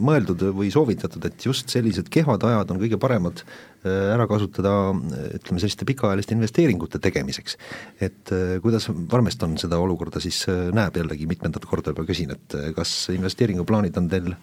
mõeldud 0.07 0.45
või 0.55 0.71
soovitatud, 0.73 1.25
et 1.27 1.45
just 1.45 1.73
sellised 1.73 2.07
kehvad 2.13 2.45
ajad 2.47 2.71
on 2.71 2.79
kõige 2.81 2.99
paremad 3.01 3.43
äh, 3.43 4.13
ära 4.13 4.27
kasutada 4.29 4.73
ütleme, 4.93 5.59
selliste 5.59 5.87
pikaajaliste 5.89 6.37
investeeringute 6.37 7.01
tegemiseks. 7.03 7.57
et 7.99 8.31
kuidas 8.63 8.87
Varmeston 8.89 9.57
seda 9.61 9.79
olukorda 9.83 10.21
siis 10.23 10.45
näeb, 10.47 10.95
jällegi 10.97 11.27
mitmendat 11.27 11.65
korda 11.65 11.91
juba 11.93 12.07
küsin, 12.07 12.31
et 12.31 12.57
kas 12.75 12.93
investeeringuplaanid 13.13 13.97
on 13.99 14.09
teil 14.11 14.33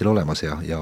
teil 0.00 0.10
olemas 0.10 0.42
ja, 0.42 0.56
ja 0.64 0.80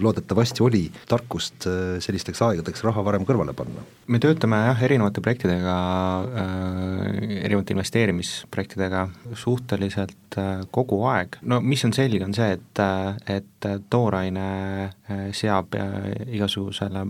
loodetavasti 0.00 0.62
oli 0.64 0.82
tarkust 1.08 1.66
äh, 1.68 1.96
sellisteks 2.04 2.40
aegadeks 2.46 2.84
raha 2.86 3.04
varem 3.04 3.26
kõrvale 3.28 3.52
panna? 3.56 3.84
me 4.08 4.20
töötame 4.22 4.62
jah, 4.70 4.82
erinevate 4.88 5.22
projektidega 5.24 5.76
äh,, 6.24 7.02
erinevate 7.44 7.76
investeerimisprojektidega 7.76 9.06
suhteliselt 9.36 10.38
äh, 10.40 10.62
kogu 10.72 11.02
aeg, 11.10 11.40
no 11.42 11.60
mis 11.60 11.84
on 11.88 11.92
selge, 11.96 12.24
on 12.24 12.36
see, 12.36 12.56
et, 12.56 12.82
äh, 12.82 13.36
et 13.38 13.68
tooraine 13.92 14.48
äh, 14.86 15.28
seab 15.36 15.76
äh, 15.76 16.14
igasugusele 16.38 17.04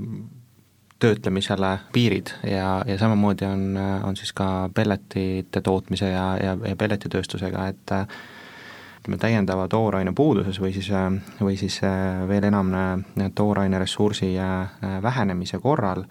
töötlemisele 0.98 1.74
piirid 1.92 2.32
ja, 2.48 2.80
ja 2.88 2.96
samamoodi 2.98 3.44
on, 3.44 3.76
on 3.76 4.16
siis 4.16 4.32
ka 4.32 4.70
pelletite 4.74 5.60
tootmise 5.60 6.08
ja, 6.08 6.30
ja, 6.40 6.56
ja 6.56 6.78
pelletitööstusega, 6.80 7.66
et 7.68 7.92
äh, 7.92 8.06
ütleme, 9.06 9.20
täiendava 9.22 9.68
tooraine 9.70 10.10
puuduses 10.12 10.58
või 10.58 10.72
siis, 10.74 10.88
või 11.38 11.54
siis 11.56 11.78
äh, 11.86 12.24
veel 12.26 12.48
enam 12.48 12.72
äh, 12.74 13.30
tooraine 13.34 13.78
ressursi 13.78 14.32
äh, 14.38 14.66
vähenemise 15.02 15.58
korral, 15.62 16.04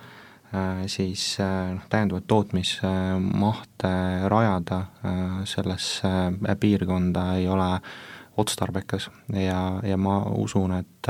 siis 0.88 1.36
noh, 1.42 1.82
täiendavaid 1.92 2.24
tootmismahte 2.30 3.90
rajada 4.32 4.78
sellesse 5.44 6.08
piirkonda 6.62 7.26
ei 7.36 7.48
ole 7.52 7.68
otstarbekas. 8.40 9.10
Ja, 9.36 9.82
ja 9.84 9.98
ma 10.00 10.22
usun, 10.32 10.78
et, 10.78 11.10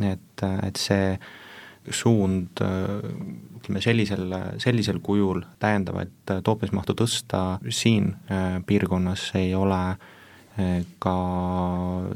et, 0.00 0.46
et 0.46 0.80
see 0.80 1.12
suund 1.90 2.62
ütleme 2.62 3.84
sellisel, 3.84 4.32
sellisel 4.62 5.02
kujul 5.04 5.42
täiendavaid 5.60 6.38
tootmismahtu 6.46 6.96
tõsta 6.96 7.42
siin 7.68 8.14
piirkonnas 8.70 9.32
ei 9.42 9.52
ole 9.58 9.82
äh, 9.90 10.12
ka 10.98 11.16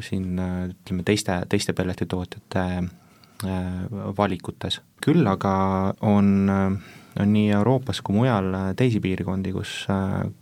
siin 0.00 0.38
ütleme, 0.38 1.04
teiste, 1.04 1.42
teiste 1.48 1.74
pelletitootjate 1.76 2.62
äh, 2.78 2.86
valikutes. 4.16 4.80
küll 5.04 5.26
aga 5.28 5.52
on, 6.00 6.48
on 6.50 7.32
nii 7.34 7.50
Euroopas 7.56 8.00
kui 8.00 8.16
mujal 8.16 8.52
teisi 8.76 9.00
piirkondi, 9.00 9.52
kus, 9.52 9.84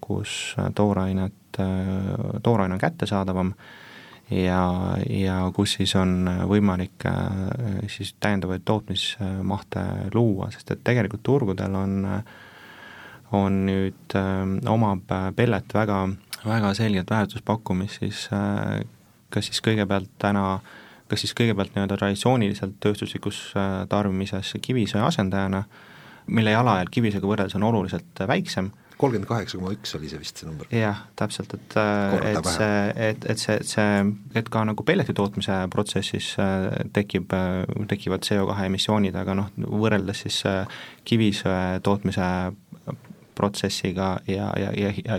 kus 0.01 0.39
toorainet, 0.75 1.61
tooraine 2.43 2.75
on 2.75 2.83
kättesaadavam 2.83 3.53
ja, 4.31 4.63
ja 5.11 5.39
kus 5.55 5.77
siis 5.79 5.95
on 5.97 6.29
võimalik 6.49 7.07
äh, 7.09 7.87
siis 7.91 8.15
täiendavaid 8.21 8.65
tootmismahte 8.69 9.85
luua, 10.15 10.51
sest 10.55 10.75
et 10.75 10.85
tegelikult 10.85 11.25
turgudel 11.27 11.75
on, 11.79 11.99
on 13.33 13.67
nüüd, 13.67 14.17
äh, 14.17 14.73
omab 14.73 15.13
pellet 15.37 15.75
väga 15.75 16.07
väga 16.47 16.75
selget 16.75 17.11
väärtuspakkumist, 17.11 17.99
siis 18.03 18.27
äh, 18.33 18.83
kas 19.33 19.51
siis 19.51 19.61
kõigepealt 19.65 20.11
täna, 20.23 20.59
kas 21.11 21.25
siis 21.25 21.35
kõigepealt 21.37 21.75
nii-öelda 21.75 21.99
traditsiooniliselt 21.99 22.79
tööstuslikus 22.85 23.49
äh, 23.57 23.85
tarbimises 23.91 24.55
kivisöe 24.63 25.03
asendajana, 25.05 25.65
mille 26.29 26.53
jalajälg 26.53 26.93
kivisöega 26.93 27.29
võrreldes 27.29 27.57
on 27.59 27.67
oluliselt 27.71 28.27
väiksem, 28.29 28.71
kolmkümmend 28.99 29.29
kaheksa 29.31 29.61
koma 29.61 29.71
üks 29.77 29.93
oli 29.95 30.09
see 30.11 30.19
vist 30.19 30.41
see 30.41 30.49
number. 30.49 30.67
jah, 30.75 31.05
täpselt, 31.19 31.55
et, 31.55 31.77
äh, 31.79 32.17
et 32.33 32.51
see, 32.51 32.79
et, 33.09 33.29
et 33.35 33.43
see, 33.43 33.59
see, 33.67 33.99
et 34.39 34.51
ka 34.53 34.65
nagu 34.69 34.87
pelleti 34.87 35.15
tootmise 35.17 35.61
protsessis 35.73 36.33
tekib, 36.95 37.35
tekivad 37.91 38.27
CO2 38.27 38.67
emissioonid, 38.67 39.19
aga 39.19 39.37
noh, 39.39 39.53
võrreldes 39.59 40.25
siis 40.27 40.43
kivisöe 41.09 41.79
tootmise 41.87 42.27
protsessiga 43.39 44.17
ja, 44.27 44.51
ja, 44.59 44.73
ja, 44.75 44.93
ja 45.05 45.19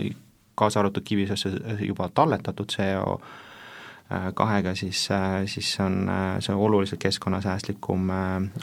kaasa 0.59 0.79
arvatud 0.79 1.03
kivisöesse 1.07 1.49
juba 1.87 2.09
talletatud 2.13 2.71
CO 2.75 3.19
äh, 4.11 4.31
kahega, 4.35 4.75
siis, 4.75 5.07
äh, 5.11 5.45
siis 5.45 5.71
on 5.79 6.09
äh, 6.09 6.39
see 6.43 6.55
oluliselt 6.55 6.99
keskkonnasäästlikum 7.05 8.11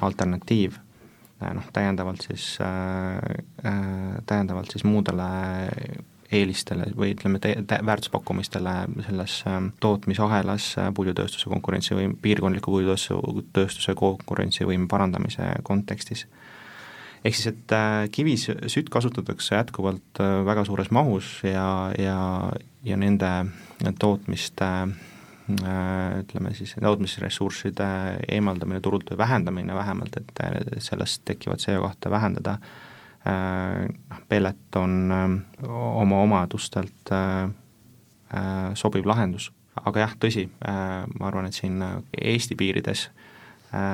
alternatiiv. 0.01 0.83
noh, 1.55 1.67
täiendavalt 1.73 2.23
siis, 2.25 2.45
täiendavalt 4.27 4.71
siis 4.73 4.85
muudele 4.89 5.27
eelistele 6.33 6.87
või 6.97 7.11
ütleme, 7.13 7.37
te-, 7.45 7.59
te-, 7.69 7.83
väärtuspakkumistele 7.85 8.73
selles 9.05 9.35
tootmisahelas 9.85 10.71
puidutööstuse 10.97 11.53
konkurentsivõim-, 11.53 12.17
piirkondliku 12.25 12.73
puidutööstuse, 12.73 13.45
tööstuse 13.53 13.95
konkurentsivõime 14.01 14.89
parandamise 14.89 15.51
kontekstis 15.69 16.25
ehk 17.27 17.37
siis, 17.37 17.51
et 17.51 17.75
äh, 17.75 18.07
kivisütt 18.13 18.91
kasutatakse 18.93 19.59
jätkuvalt 19.59 20.21
äh, 20.23 20.39
väga 20.47 20.65
suures 20.67 20.91
mahus 20.95 21.41
ja, 21.47 21.91
ja, 21.99 22.19
ja 22.87 22.99
nende 23.01 23.31
tootmiste 24.01 24.69
äh, 24.87 26.21
ütleme 26.23 26.55
siis, 26.55 26.77
tootmisressursside 26.83 27.89
eemaldamine 28.37 28.81
turult 28.85 29.11
või 29.13 29.21
vähendamine 29.25 29.75
vähemalt, 29.75 30.19
et 30.21 30.83
sellest 30.85 31.25
tekkivat 31.27 31.63
CO2 31.63 32.11
vähendada, 32.11 32.59
noh, 33.27 34.19
pellet 34.31 34.77
on 34.79 35.11
oma 35.67 36.21
omadustelt 36.23 37.11
sobiv 38.79 39.07
lahendus. 39.07 39.49
aga 39.83 40.05
jah, 40.05 40.13
tõsi, 40.23 40.45
ma 40.63 41.27
arvan, 41.27 41.49
et 41.49 41.59
siin 41.59 41.83
Eesti 42.15 42.55
piirides 42.55 43.09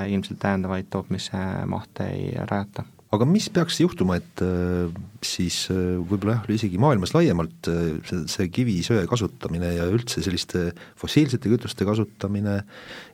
ilmselt 0.08 0.40
täiendavaid 0.42 0.90
tootmismahte 0.92 2.10
ei 2.12 2.34
rajata 2.36 2.84
aga 3.12 3.26
mis 3.28 3.48
peaks 3.52 3.78
juhtuma, 3.82 4.16
et 4.20 4.42
äh, 4.44 4.88
siis 5.24 5.66
äh, 5.72 5.98
võib-olla 6.00 6.38
jah, 6.38 6.46
isegi 6.56 6.80
maailmas 6.80 7.12
laiemalt 7.12 7.68
äh, 7.68 7.98
see, 8.08 8.22
see 8.32 8.48
kivisöe 8.54 9.04
kasutamine 9.10 9.74
ja 9.76 9.88
üldse 9.92 10.24
selliste 10.24 10.70
fossiilsete 11.00 11.52
kütuste 11.52 11.86
kasutamine 11.88 12.62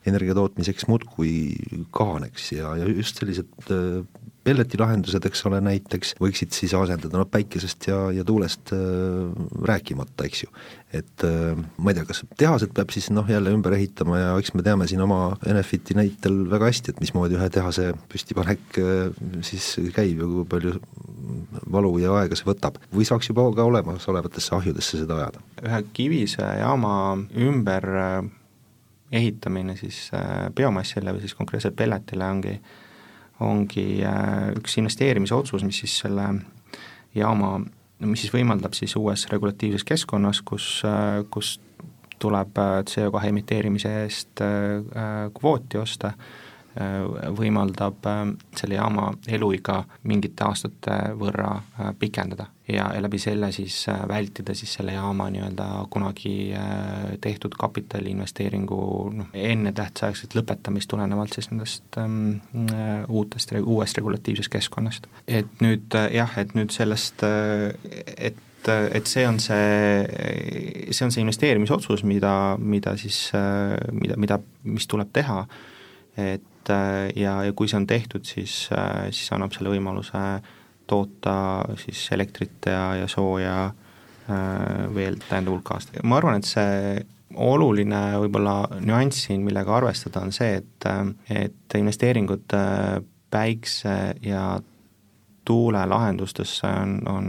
energia 0.09 0.37
tootmiseks 0.39 0.87
muudkui 0.91 1.33
kahaneks 1.95 2.53
ja, 2.55 2.77
ja 2.79 2.87
just 2.93 3.19
sellised 3.19 3.51
pelletilahendused, 4.49 5.27
eks 5.29 5.45
ole, 5.49 5.61
näiteks 5.65 6.15
võiksid 6.23 6.55
siis 6.57 6.73
asendada 6.77 7.21
noh, 7.21 7.29
päikesest 7.31 7.89
ja, 7.91 7.99
ja 8.15 8.25
tuulest 8.27 8.73
äh, 8.77 8.79
rääkimata, 9.69 10.27
eks 10.29 10.45
ju. 10.45 10.53
et 10.95 11.25
äh, 11.27 11.59
ma 11.77 11.93
ei 11.93 11.99
tea, 11.99 12.07
kas 12.09 12.23
tehased 12.41 12.73
peab 12.77 12.93
siis 12.95 13.11
noh, 13.13 13.29
jälle 13.29 13.53
ümber 13.55 13.77
ehitama 13.77 14.21
ja 14.21 14.31
eks 14.41 14.55
me 14.57 14.65
teame 14.67 14.89
siin 14.89 15.05
oma 15.05 15.37
Enefiti 15.49 15.97
näitel 15.99 16.41
väga 16.51 16.71
hästi, 16.71 16.95
et 16.95 17.03
mismoodi 17.05 17.37
ühe 17.39 17.51
tehase 17.53 17.91
püstipanek 18.13 18.81
äh, 18.81 19.13
siis 19.47 19.75
käib 19.97 20.25
ja 20.25 20.31
kui 20.33 20.49
palju 20.49 20.75
valu 21.69 21.93
ja 22.01 22.17
aega 22.23 22.39
see 22.39 22.49
võtab. 22.49 22.81
või 22.95 23.07
saaks 23.09 23.29
juba 23.29 23.45
ka 23.55 23.69
olemasolevatesse 23.69 24.57
ahjudesse 24.57 25.05
seda 25.05 25.23
ajada? 25.23 25.45
ühe 25.61 25.85
kivisöejaama 26.01 26.97
ümber 27.49 27.89
äh, 28.01 28.19
ehitamine 29.13 29.77
siis 29.77 30.07
äh, 30.17 30.49
biomassile 30.57 31.17
või 31.17 31.25
siis 31.25 31.37
konkreetselt 31.37 31.77
pelletile 31.77 32.29
ongi 32.29 32.57
äh, 32.57 32.77
ongi 33.41 34.03
äh, 34.07 34.51
üks 34.59 34.79
investeerimisotsus, 34.81 35.65
mis 35.67 35.83
siis 35.83 35.95
selle 36.03 36.27
jaama, 37.15 37.59
mis 38.05 38.25
siis 38.25 38.35
võimaldab 38.35 38.75
siis 38.77 38.97
uues 38.99 39.27
regulatiivses 39.31 39.87
keskkonnas, 39.87 40.43
kus, 40.47 40.69
äh, 40.87 41.23
kus 41.31 41.57
tuleb 42.19 42.59
äh, 42.59 42.75
CO2 42.91 43.31
emiteerimise 43.31 43.95
eest 44.03 44.43
kvooti 45.39 45.79
osta, 45.79 46.13
võimaldab 47.39 48.07
äh, 48.07 48.23
selle 48.57 48.79
jaama 48.79 49.11
eluiga 49.29 49.83
mingite 50.09 50.45
aastate 50.47 50.97
võrra 51.19 51.51
äh, 51.59 51.91
pikendada 51.99 52.49
ja, 52.69 52.89
ja 52.95 53.03
läbi 53.03 53.19
selle 53.19 53.51
siis 53.53 53.81
vältida 54.09 54.55
siis 54.55 54.75
selle 54.79 54.95
jaama 54.95 55.29
nii-öelda 55.35 55.69
kunagi 55.91 56.53
tehtud 57.25 57.57
kapitaliinvesteeringu 57.59 58.81
noh, 59.21 59.31
ennetähtaegset 59.33 60.37
lõpetamist 60.39 60.91
tulenevalt 60.93 61.39
siis 61.39 61.51
nendest 61.51 61.99
ähm, 62.01 62.37
uutest, 63.09 63.55
uuest 63.63 63.99
regulatiivsest 63.99 64.53
keskkonnast. 64.53 65.09
et 65.27 65.65
nüüd 65.65 65.97
jah, 66.13 66.37
et 66.39 66.55
nüüd 66.59 66.75
sellest, 66.75 67.25
et 68.17 68.45
et 68.69 69.07
see 69.09 69.25
on 69.25 69.39
see, 69.41 70.05
see 70.91 71.07
on 71.07 71.13
see 71.15 71.23
investeerimisotsus, 71.23 72.03
mida, 72.05 72.33
mida 72.61 72.97
siis, 73.01 73.31
mida, 73.97 74.19
mida, 74.21 74.41
mis 74.69 74.87
tuleb 74.91 75.09
teha, 75.15 75.45
et 76.19 76.71
äh, 76.73 77.09
ja, 77.17 77.39
ja 77.47 77.55
kui 77.57 77.69
see 77.71 77.79
on 77.81 77.87
tehtud, 77.89 78.27
siis, 78.29 78.67
äh, 78.75 79.09
siis 79.11 79.31
annab 79.35 79.55
selle 79.55 79.73
võimaluse 79.73 80.23
toota 80.89 81.37
siis 81.83 82.07
elektrit 82.17 82.71
ja, 82.71 82.95
ja 82.97 83.09
sooja 83.11 83.59
äh, 83.69 84.89
veel 84.95 85.21
täiendav 85.29 85.59
hulk 85.59 85.73
aastaid. 85.77 86.03
ma 86.05 86.19
arvan, 86.21 86.41
et 86.41 86.49
see 86.49 87.05
oluline 87.39 88.03
võib-olla 88.23 88.81
nüanss 88.81 89.27
siin, 89.29 89.45
millega 89.45 89.77
arvestada, 89.77 90.23
on 90.25 90.33
see, 90.33 90.63
et, 90.63 90.87
et 91.29 91.77
investeeringud 91.77 92.55
päikse- 93.31 94.15
ja 94.25 94.45
tuulelahendustesse 95.49 96.67
on, 96.67 96.95
on 97.09 97.29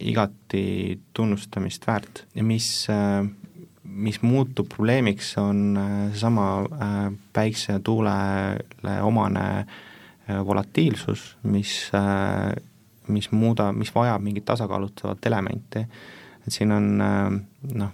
igati 0.00 0.98
tunnustamist 1.16 1.84
väärt 1.86 2.24
ja 2.34 2.44
mis, 2.44 2.88
mis 3.88 4.22
muutub 4.22 4.68
probleemiks, 4.68 5.34
on 5.38 5.78
seesama 6.12 6.46
äh, 6.62 7.12
päikse 7.32 7.72
ja 7.72 7.80
tuulele 7.80 8.96
omane 9.02 9.44
äh, 9.58 10.46
volatiilsus, 10.46 11.36
mis, 11.42 11.90
äh, 11.94 12.56
mis 13.08 13.30
muuda, 13.32 13.72
mis 13.72 13.94
vajab 13.94 14.22
mingit 14.22 14.44
tasakaalutavat 14.44 15.26
elementi. 15.26 15.86
et 16.46 16.52
siin 16.54 16.72
on 16.72 16.98
noh, 17.74 17.92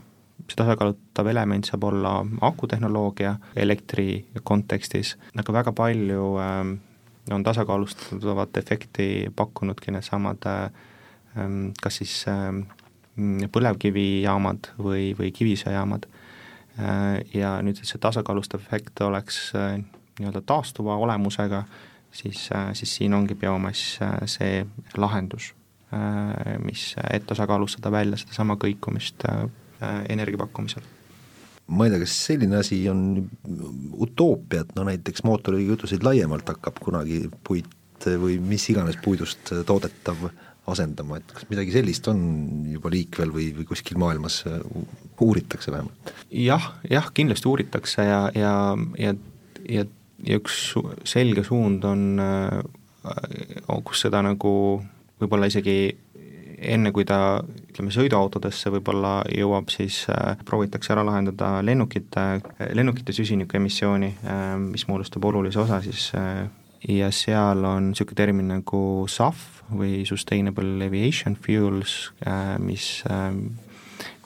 see 0.49 0.59
tasakaalutav 0.59 1.29
element 1.33 1.65
saab 1.65 1.85
olla 1.89 2.15
akutehnoloogia 2.41 3.37
elektri 3.57 4.25
kontekstis, 4.45 5.17
aga 5.39 5.55
väga 5.57 5.73
palju 5.77 6.27
äh, 6.43 6.73
on 7.31 7.45
tasakaalustavat 7.47 8.57
efekti 8.57 9.09
pakkunudki 9.37 9.95
needsamad 9.95 10.47
ähm, 10.49 11.71
kas 11.83 12.01
siis 12.03 12.25
ähm, 12.29 12.65
põlevkivijaamad 13.53 14.73
või, 14.81 15.13
või 15.19 15.33
kivisöejaamad. 15.37 16.07
Äh, 16.81 17.21
ja 17.37 17.57
nüüd, 17.65 17.81
see 17.85 18.01
tasakaalustav 18.01 18.63
efekt 18.65 19.03
oleks 19.05 19.51
äh, 19.59 19.77
nii-öelda 20.21 20.41
taastuva 20.49 20.97
olemusega, 20.97 21.65
siis, 22.13 22.47
äh, 22.57 22.71
siis 22.79 22.95
siin 22.97 23.15
ongi 23.15 23.37
biomass 23.37 23.99
see 24.31 24.65
lahendus, 24.97 25.53
mis, 26.65 26.95
et 27.13 27.27
tasakaalustada 27.29 27.91
välja 27.93 28.17
sedasama 28.17 28.55
kõikumist 28.57 29.27
energia 30.09 30.39
pakkumisel 30.41 30.87
ma 31.69 31.85
ei 31.85 31.93
tea, 31.93 32.01
kas 32.01 32.15
selline 32.31 32.57
asi 32.57 32.79
on 32.89 33.03
utoopia, 34.01 34.63
et 34.65 34.73
no 34.77 34.87
näiteks 34.89 35.21
mootorikütuseid 35.29 36.05
laiemalt 36.07 36.49
hakkab 36.49 36.81
kunagi 36.81 37.27
puit 37.45 37.69
või 38.23 38.39
mis 38.41 38.65
iganes 38.73 38.97
puidust 39.05 39.53
toodetav 39.69 40.25
asendama, 40.71 41.19
et 41.19 41.33
kas 41.35 41.49
midagi 41.51 41.75
sellist 41.75 42.07
on 42.13 42.21
juba 42.71 42.93
liikvel 42.93 43.33
või, 43.35 43.49
või 43.57 43.67
kuskil 43.67 43.99
maailmas 43.99 44.43
uuritakse 45.23 45.75
vähemalt? 45.75 46.13
jah, 46.31 46.69
jah, 46.91 47.11
kindlasti 47.15 47.51
uuritakse 47.51 48.07
ja, 48.07 48.21
ja, 48.39 48.55
ja, 48.99 49.15
ja, 49.67 49.85
ja 50.23 50.39
üks 50.39 50.61
selge 51.09 51.43
suund 51.47 51.83
on, 51.89 52.23
kus 53.83 54.07
seda 54.07 54.23
nagu 54.23 54.55
võib-olla 55.23 55.51
isegi 55.51 55.77
enne, 56.63 56.93
kui 56.95 57.05
ta 57.09 57.43
ütleme, 57.43 57.93
sõiduautodesse 57.95 58.71
võib-olla 58.73 59.21
jõuab, 59.35 59.71
siis 59.73 60.03
äh, 60.13 60.37
proovitakse 60.47 60.93
ära 60.95 61.05
lahendada 61.07 61.57
lennukite, 61.65 62.27
lennukite 62.77 63.15
süsinikuemissiooni 63.17 64.13
äh,, 64.23 64.43
mis 64.63 64.87
moodustab 64.91 65.25
olulise 65.31 65.63
osa 65.63 65.81
siis 65.85 66.11
äh, 66.19 66.47
ja 66.89 67.11
seal 67.15 67.65
on 67.67 67.93
niisugune 67.93 68.19
termin 68.19 68.53
nagu 68.57 68.83
SAF 69.11 69.62
või 69.77 70.03
Sustainable 70.09 70.87
Aviation 70.87 71.37
Fuels 71.37 72.13
äh,, 72.27 72.59
mis 72.63 73.03
äh,, 73.11 73.33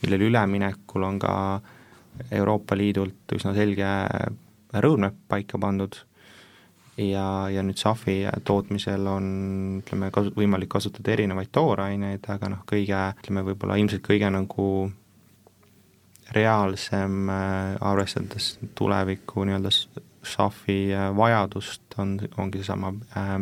millele 0.03 0.29
üleminekul 0.31 1.07
on 1.07 1.21
ka 1.23 1.37
Euroopa 2.33 2.77
Liidult 2.77 3.35
üsna 3.37 3.53
selge 3.57 3.89
roadmap 4.73 5.17
paika 5.29 5.59
pandud. 5.61 5.99
Ja, 6.97 7.51
ja 7.53 7.61
nüüd 7.61 7.77
SAF-i 7.77 8.23
tootmisel 8.49 9.05
on 9.11 9.27
ütleme, 9.83 10.09
kasu-, 10.15 10.33
võimalik 10.37 10.71
kasutada 10.73 11.13
erinevaid 11.13 11.51
tooraineid, 11.53 12.25
aga 12.33 12.49
noh, 12.49 12.63
kõige, 12.69 13.03
ütleme 13.21 13.45
võib-olla 13.51 13.77
ilmselt 13.77 14.05
kõige 14.07 14.31
nagu 14.33 14.69
reaalsem 16.33 17.29
äh,, 17.29 17.77
arvestades 17.85 18.55
tuleviku 18.79 19.45
nii-öelda 19.45 19.75
SAF-i 20.27 20.95
äh, 20.95 21.11
vajadust, 21.17 21.83
on, 21.99 22.17
ongi 22.39 22.61
seesama 22.63 22.93
äh, 23.17 23.37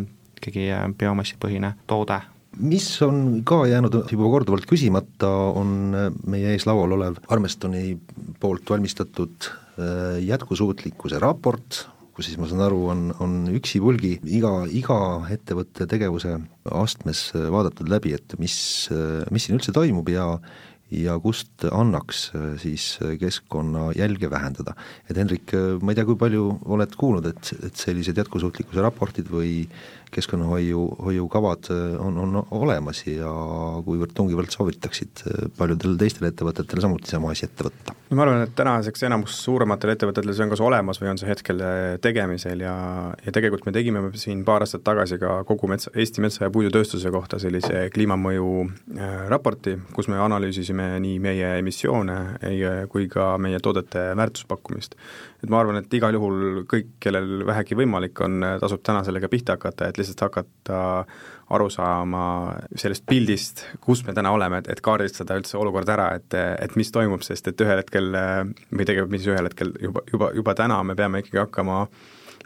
ikkagi 0.45 0.68
äh, 0.74 0.86
biomassipõhine 0.99 1.74
toode. 1.90 2.20
mis 2.55 2.86
on 3.03 3.42
ka 3.42 3.64
jäänud 3.66 4.05
juba 4.12 4.28
korduvalt 4.30 4.68
küsimata, 4.70 5.30
on 5.57 5.95
äh, 5.97 6.11
meie 6.30 6.53
ees 6.55 6.68
laual 6.68 6.95
olev 6.99 7.18
Armestoni 7.28 7.97
poolt 8.40 8.70
valmistatud 8.70 9.49
äh, 9.49 10.20
jätkusuutlikkuse 10.22 11.18
raport, 11.22 11.86
kus 12.14 12.28
siis 12.28 12.38
ma 12.38 12.47
saan 12.47 12.62
aru, 12.62 12.84
on, 12.92 13.09
on 13.24 13.40
üksipulgi 13.57 14.20
iga, 14.36 14.53
iga 14.70 14.99
ettevõtte 15.34 15.88
tegevuse 15.90 16.36
astmes 16.70 17.26
vaadatud 17.34 17.90
läbi, 17.90 18.14
et 18.14 18.36
mis, 18.38 18.55
mis 19.34 19.49
siin 19.49 19.59
üldse 19.59 19.74
toimub 19.74 20.12
ja 20.12 20.28
ja 20.95 21.16
kust 21.18 21.64
annaks 21.72 22.28
siis 22.61 22.99
keskkonnajälge 23.20 24.30
vähendada. 24.30 24.74
et 25.11 25.16
Hendrik, 25.16 25.53
ma 25.82 25.92
ei 25.92 25.99
tea, 25.99 26.05
kui 26.05 26.18
palju 26.20 26.45
oled 26.64 26.97
kuulnud, 27.01 27.26
et, 27.26 27.53
et 27.66 27.76
sellised 27.76 28.18
jätkusuutlikkuse 28.20 28.84
raportid 28.84 29.30
või 29.32 29.64
keskkonnahoiu, 30.15 30.85
hoiukavad 31.09 31.71
on, 31.99 32.19
on 32.23 32.41
olemas 32.55 33.05
ja 33.07 33.31
kuivõrd 33.87 34.15
tungivalt 34.17 34.55
soovitaksid 34.55 35.25
paljudel 35.59 35.99
teistel 36.01 36.31
ettevõtetel 36.31 36.83
samuti 36.85 37.11
sama 37.11 37.35
asi 37.35 37.49
ette 37.49 37.69
võtta? 37.69 37.97
No 38.11 38.16
ma 38.18 38.24
arvan, 38.24 38.42
et 38.44 38.52
tänaseks 38.57 39.05
enamus 39.09 39.36
suurematel 39.46 39.94
ettevõtetel 39.94 40.34
see 40.36 40.44
on 40.44 40.52
kas 40.52 40.62
olemas 40.64 41.00
või 41.00 41.11
on 41.12 41.20
see 41.20 41.28
hetkel 41.30 41.62
tegemisel 42.05 42.61
ja, 42.64 42.74
ja 43.24 43.34
tegelikult 43.34 43.64
me 43.68 43.72
tegime 43.76 44.02
siin 44.20 44.42
paar 44.46 44.64
aastat 44.64 44.84
tagasi 44.86 45.18
ka 45.22 45.38
kogu 45.48 45.70
metsa, 45.72 45.92
Eesti 45.96 46.24
metsa- 46.24 46.44
ja 46.44 46.52
puidutööstuse 46.55 47.12
kohta 47.14 47.40
sellise 47.42 47.86
kliimamõju 47.94 48.48
äh, 48.64 49.14
raporti, 49.32 49.76
kus 49.96 50.11
me 50.12 50.20
analüüsisime 50.20 50.90
nii 51.05 51.18
meie 51.24 51.55
emissioone 51.62 52.18
kui 52.92 53.09
ka 53.12 53.34
meie 53.40 53.61
toodete 53.62 54.11
väärtuspakkumist. 54.18 54.98
et 55.44 55.50
ma 55.52 55.61
arvan, 55.61 55.80
et 55.80 55.94
igal 55.96 56.16
juhul 56.16 56.64
kõik, 56.70 56.96
kellel 57.00 57.46
vähegi 57.46 57.76
võimalik 57.78 58.20
on, 58.24 58.44
tasub 58.61 58.84
täna 58.84 59.05
sellega 59.05 59.28
pihta 59.32 59.57
hakata, 59.59 59.88
et 59.88 59.98
lihtsalt 60.00 60.28
hakata 60.28 60.84
aru 61.53 61.68
saama 61.72 62.24
sellest 62.76 63.05
pildist, 63.09 63.64
kus 63.84 64.05
me 64.07 64.14
täna 64.16 64.32
oleme, 64.32 64.62
et, 64.62 64.70
et 64.72 64.82
kaardistada 64.84 65.36
üldse 65.38 65.59
olukord 65.61 65.88
ära, 65.92 66.11
et, 66.18 66.34
et 66.34 66.76
mis 66.80 66.90
toimub, 66.95 67.24
sest 67.26 67.51
et 67.51 67.64
ühel 67.64 67.82
hetkel 67.82 68.11
või 68.14 68.86
tegelikult 68.88 69.12
mis 69.12 69.28
ühel 69.28 69.51
hetkel, 69.51 69.74
juba, 69.82 70.05
juba, 70.11 70.30
juba 70.36 70.55
täna 70.59 70.80
me 70.86 70.97
peame 70.97 71.20
ikkagi 71.20 71.42
hakkama 71.42 71.82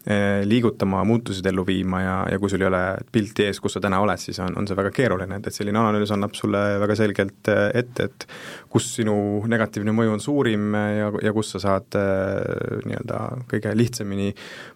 eh, 0.08 0.42
liigutama, 0.48 1.04
muutused 1.06 1.46
ellu 1.46 1.62
viima 1.68 2.00
ja, 2.02 2.16
ja 2.32 2.40
kui 2.42 2.50
sul 2.50 2.64
ei 2.64 2.68
ole 2.70 2.82
pilti 3.12 3.46
ees, 3.46 3.60
kus 3.62 3.76
sa 3.76 3.82
täna 3.84 4.00
oled, 4.02 4.20
siis 4.22 4.40
on, 4.42 4.56
on 4.58 4.66
see 4.68 4.78
väga 4.78 4.90
keeruline, 4.96 5.38
et, 5.38 5.46
et 5.46 5.54
selline 5.54 5.78
analüüs 5.78 6.12
annab 6.14 6.34
sulle 6.38 6.64
väga 6.82 6.98
selgelt 6.98 7.52
eh, 7.54 7.68
ette, 7.82 8.08
et 8.08 8.26
kus 8.72 8.90
sinu 8.98 9.14
negatiivne 9.50 9.94
mõju 9.94 10.16
on 10.16 10.24
suurim 10.24 10.74
ja, 10.74 11.12
ja 11.28 11.34
kus 11.36 11.54
sa 11.54 11.62
saad 11.68 12.00
eh, 12.00 12.82
nii-öelda 12.88 13.22
kõige 13.54 13.76
lihtsamini 13.78 14.32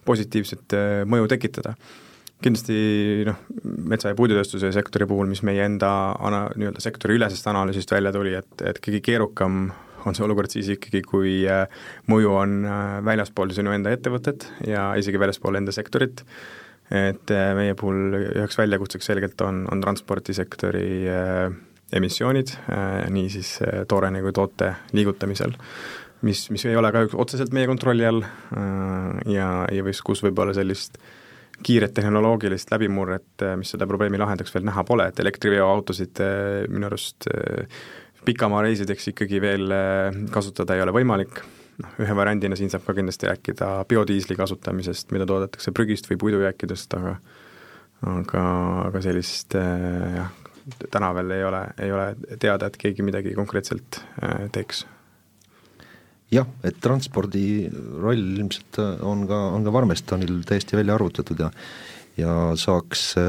positiivset 0.07 0.79
mõju 1.11 1.29
tekitada 1.35 1.75
kindlasti 2.43 3.23
noh, 3.27 3.39
metsa- 3.89 4.11
ja 4.11 4.17
puidutööstuse 4.17 4.71
sektori 4.75 5.07
puhul, 5.09 5.29
mis 5.31 5.43
meie 5.47 5.63
enda 5.65 5.89
ana-, 6.19 6.49
nii-öelda 6.59 6.83
sektoriülesest 6.83 7.47
analüüsist 7.51 7.91
välja 7.93 8.13
tuli, 8.15 8.35
et, 8.39 8.53
et 8.67 8.81
kõige 8.83 9.01
keerukam 9.05 9.67
on 10.07 10.17
see 10.17 10.25
olukord 10.25 10.51
siis 10.51 10.67
ikkagi, 10.75 11.03
kui 11.07 11.37
äh, 11.49 11.63
mõju 12.11 12.33
on 12.35 12.57
äh, 12.67 12.97
väljaspool 13.05 13.53
sinu 13.55 13.73
enda 13.75 13.93
ettevõtet 13.95 14.49
ja 14.67 14.91
isegi 14.99 15.21
väljaspool 15.21 15.59
enda 15.59 15.75
sektorit, 15.75 16.25
et 16.91 17.31
äh, 17.33 17.53
meie 17.57 17.77
puhul 17.79 18.19
üheks 18.19 18.59
väljakutseks 18.59 19.11
selgelt 19.13 19.41
on, 19.45 19.63
on 19.71 19.83
transpordisektori 19.83 21.07
emissioonid, 21.93 22.55
nii 23.13 23.27
siis 23.29 23.59
tooraine 23.87 24.23
kui 24.25 24.33
toote 24.33 24.71
liigutamisel 24.97 25.53
mis, 26.25 26.47
mis 26.49 26.63
ei 26.65 26.77
ole 26.79 26.89
kahjuks 26.91 27.13
otseselt 27.21 27.53
meie 27.53 27.69
kontrolli 27.69 28.07
all 28.07 28.23
ja, 29.29 29.49
ja 29.69 29.83
mis, 29.85 30.01
kus 30.01 30.23
võib-olla 30.25 30.55
sellist 30.57 30.97
äh, 30.97 31.11
kiiret 31.63 31.93
tehnoloogilist 31.93 32.71
läbimurret, 32.73 33.33
äh, 33.41 33.57
mis 33.59 33.73
seda 33.75 33.87
probleemi 33.89 34.19
lahendaks, 34.21 34.53
veel 34.55 34.65
näha 34.67 34.83
pole, 34.87 35.07
et 35.11 35.19
elektriveoautosid 35.23 36.21
äh, 36.23 36.63
minu 36.71 36.89
arust 36.89 37.27
äh, 37.29 37.67
pikamaaareisideks 38.25 39.11
ikkagi 39.11 39.41
veel 39.43 39.73
kasutada 40.31 40.77
ei 40.77 40.83
ole 40.85 40.93
võimalik, 40.95 41.41
noh, 41.83 41.97
ühe 41.99 42.15
variandina 42.15 42.55
siin 42.55 42.71
saab 42.71 42.85
ka 42.87 42.95
kindlasti 42.95 43.27
rääkida 43.27 43.71
biodiisli 43.89 44.37
kasutamisest, 44.39 45.11
mida 45.11 45.27
toodetakse 45.27 45.73
prügist 45.75 46.07
või 46.07 46.21
puidujääkidest, 46.21 46.95
aga 46.99 47.17
aga, 48.13 48.45
aga 48.87 49.01
sellist 49.03 49.57
jah, 49.59 50.31
täna 50.87 51.11
veel 51.19 51.35
ei 51.35 51.43
ole, 51.49 51.61
ei 51.83 51.91
ole 51.91 52.07
teada, 52.39 52.71
et 52.71 52.79
keegi 52.79 53.03
midagi 53.03 53.35
konkreetselt 53.35 53.99
teeks 54.55 54.85
jah, 56.33 56.47
et 56.65 56.77
transpordi 56.81 57.69
roll 58.01 58.37
ilmselt 58.37 58.79
on 59.05 59.27
ka, 59.29 59.39
on 59.55 59.65
ka 59.65 59.73
Varmestonil 59.73 60.41
täiesti 60.49 60.79
välja 60.79 60.95
arvutatud 60.97 61.39
ja 61.45 61.51
ja 62.17 62.53
saaks 62.59 63.13
äh, 63.17 63.23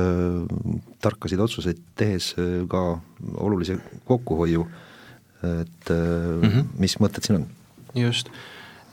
tarkasid 1.02 1.40
otsuseid 1.40 1.80
tehes 1.96 2.34
äh, 2.38 2.64
ka 2.68 2.98
olulise 3.40 3.78
kokkuhoiu, 4.04 4.66
et 5.44 5.90
äh, 5.90 6.42
mm 6.42 6.50
-hmm. 6.50 6.66
mis 6.78 6.98
mõtted 7.00 7.24
siin 7.24 7.36
on? 7.40 7.46
just, 7.94 8.28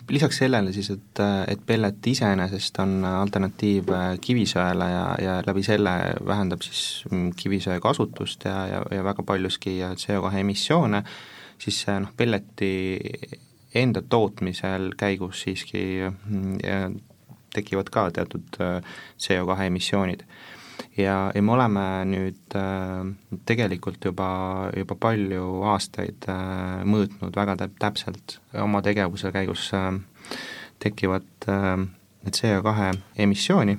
lisaks 0.09 0.37
sellele 0.37 0.73
siis, 0.73 0.89
et, 0.89 1.19
et 1.47 1.65
pellet 1.65 2.07
iseenesest 2.07 2.79
on 2.79 3.05
alternatiiv 3.05 3.85
kivisöele 4.21 4.89
ja, 4.89 5.15
ja 5.21 5.43
läbi 5.47 5.63
selle 5.63 5.91
vähendab 6.27 6.61
siis 6.61 7.03
mm, 7.11 7.31
kivisöe 7.35 7.79
kasutust 7.79 8.45
ja, 8.45 8.67
ja, 8.67 8.85
ja 8.91 9.03
väga 9.03 9.23
paljuski 9.23 9.79
CO2 9.79 10.35
emissioone, 10.35 11.03
siis 11.59 11.85
noh, 11.99 12.11
pelleti 12.17 12.99
enda 13.75 14.01
tootmisel 14.01 14.91
käigus 14.97 15.43
siiski 15.45 15.83
mm, 16.07 16.97
tekivad 17.53 17.91
ka 17.91 18.09
teatud 18.11 18.57
CO2 19.19 19.61
emissioonid. 19.67 20.25
Ja, 20.97 21.31
ja 21.35 21.41
me 21.41 21.53
oleme 21.53 21.83
nüüd 22.09 22.55
äh, 22.57 23.05
tegelikult 23.47 24.03
juba, 24.05 24.27
juba 24.75 24.97
palju 24.99 25.61
aastaid 25.71 26.27
äh, 26.31 26.81
mõõtnud 26.87 27.35
väga 27.35 27.55
täp-, 27.61 27.77
täpselt 27.79 28.39
oma 28.59 28.81
tegevuse 28.83 29.31
käigus 29.31 29.69
äh, 29.77 29.93
tekivat 30.81 31.47
äh, 31.47 31.85
CO2 32.27 32.91
emissiooni. 33.23 33.77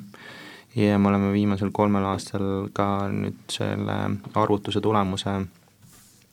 Ja 0.77 0.99
me 0.99 1.11
oleme 1.11 1.35
viimasel 1.35 1.69
kolmel 1.73 2.07
aastal 2.09 2.71
ka 2.73 3.09
nüüd 3.13 3.43
selle 3.53 3.99
arvutuse 4.41 4.81
tulemuse 4.81 5.35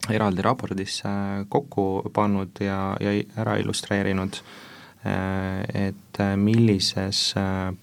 eraldi 0.09 0.41
raportisse 0.41 1.09
kokku 1.49 2.11
pannud 2.13 2.63
ja, 2.63 2.95
ja 3.03 3.11
ära 3.41 3.57
illustreerinud, 3.59 4.39
äh, 5.03 5.85
et 5.87 6.23
millises 6.39 7.33
äh, 7.37 7.75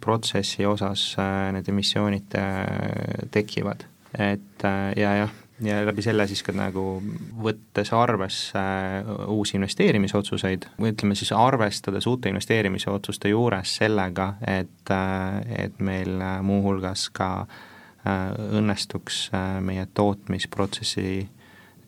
protsessi 0.00 0.66
osas 0.66 1.16
äh, 1.18 1.52
need 1.52 1.68
emissioonid 1.68 2.34
äh, 2.34 3.28
tekivad. 3.30 3.84
et 4.18 4.64
äh, 4.64 4.92
ja 4.96 5.14
jah, 5.16 5.32
ja 5.60 5.80
läbi 5.86 6.02
selle 6.02 6.26
siis 6.26 6.42
ka 6.42 6.52
nagu 6.56 7.00
võttes 7.42 7.92
arvesse 7.92 8.62
uusi 9.28 9.58
investeerimisotsuseid 9.58 10.68
või 10.78 10.92
ütleme 10.94 11.16
siis 11.18 11.32
arvestades 11.36 12.06
uute 12.06 12.32
investeerimisotsuste 12.32 13.32
juures 13.32 13.76
sellega, 13.80 14.32
et, 14.46 14.92
et 15.50 15.80
meil 15.80 16.22
muuhulgas 16.42 17.08
ka 17.12 17.30
õnnestuks 18.08 19.26
meie 19.60 19.84
tootmisprotsessi 19.94 21.26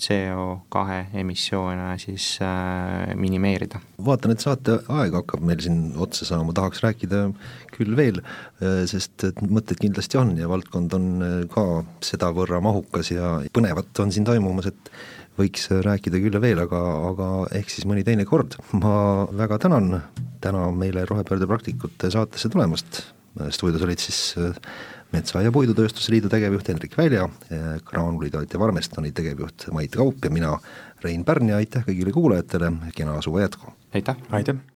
CO2 0.00 0.94
emissioone 1.20 1.92
siis 2.00 2.38
äh, 2.44 3.12
minimeerida. 3.18 3.80
vaatan, 4.04 4.32
et 4.34 4.44
saate 4.44 4.78
aeg 4.88 5.14
hakkab 5.18 5.44
meil 5.44 5.60
siin 5.60 5.92
otsa 6.00 6.26
saama, 6.28 6.54
tahaks 6.56 6.82
rääkida 6.84 7.26
küll 7.74 7.96
veel, 7.98 8.22
äh, 8.62 8.82
sest 8.90 9.28
mõtteid 9.44 9.82
kindlasti 9.82 10.20
on 10.20 10.34
ja 10.40 10.48
valdkond 10.50 10.96
on 10.96 11.08
äh, 11.26 11.38
ka 11.52 11.66
sedavõrra 12.04 12.62
mahukas 12.64 13.12
ja 13.12 13.36
põnevat 13.52 14.02
on 14.02 14.14
siin 14.14 14.28
toimumas, 14.28 14.70
et 14.72 14.92
võiks 15.40 15.68
rääkida 15.84 16.20
küll 16.20 16.36
ja 16.36 16.42
veel, 16.42 16.60
aga, 16.64 16.80
aga 17.10 17.28
ehk 17.60 17.72
siis 17.72 17.86
mõni 17.88 18.04
teine 18.04 18.26
kord. 18.28 18.56
ma 18.72 19.26
väga 19.36 19.60
tänan 19.66 19.92
täna 20.40 20.68
meile 20.72 21.04
Rohepöörde 21.08 21.48
praktikute 21.48 22.10
saatesse 22.12 22.48
tulemast, 22.52 23.02
stuudios 23.52 23.84
olid 23.84 24.00
siis 24.00 24.34
Metsa- 25.10 25.42
ja 25.42 25.50
Puidutööstuse 25.54 26.12
Liidu 26.14 26.30
tegevjuht 26.30 26.68
Hendrik 26.70 26.94
Välja, 26.98 27.26
Graanulitootja 27.88 28.60
Varmestoni 28.62 29.10
tegevjuht 29.16 29.66
Mait 29.74 29.96
Kaup 29.98 30.24
ja 30.24 30.30
mina, 30.30 30.54
Rein 31.02 31.24
Pärn 31.26 31.50
ja 31.50 31.58
aitäh 31.58 31.86
kõigile 31.86 32.14
kuulajatele, 32.14 32.72
kena 32.94 33.18
suve 33.24 33.42
jätku! 33.42 33.74
aitäh! 33.94 34.20
aitäh! 34.30 34.60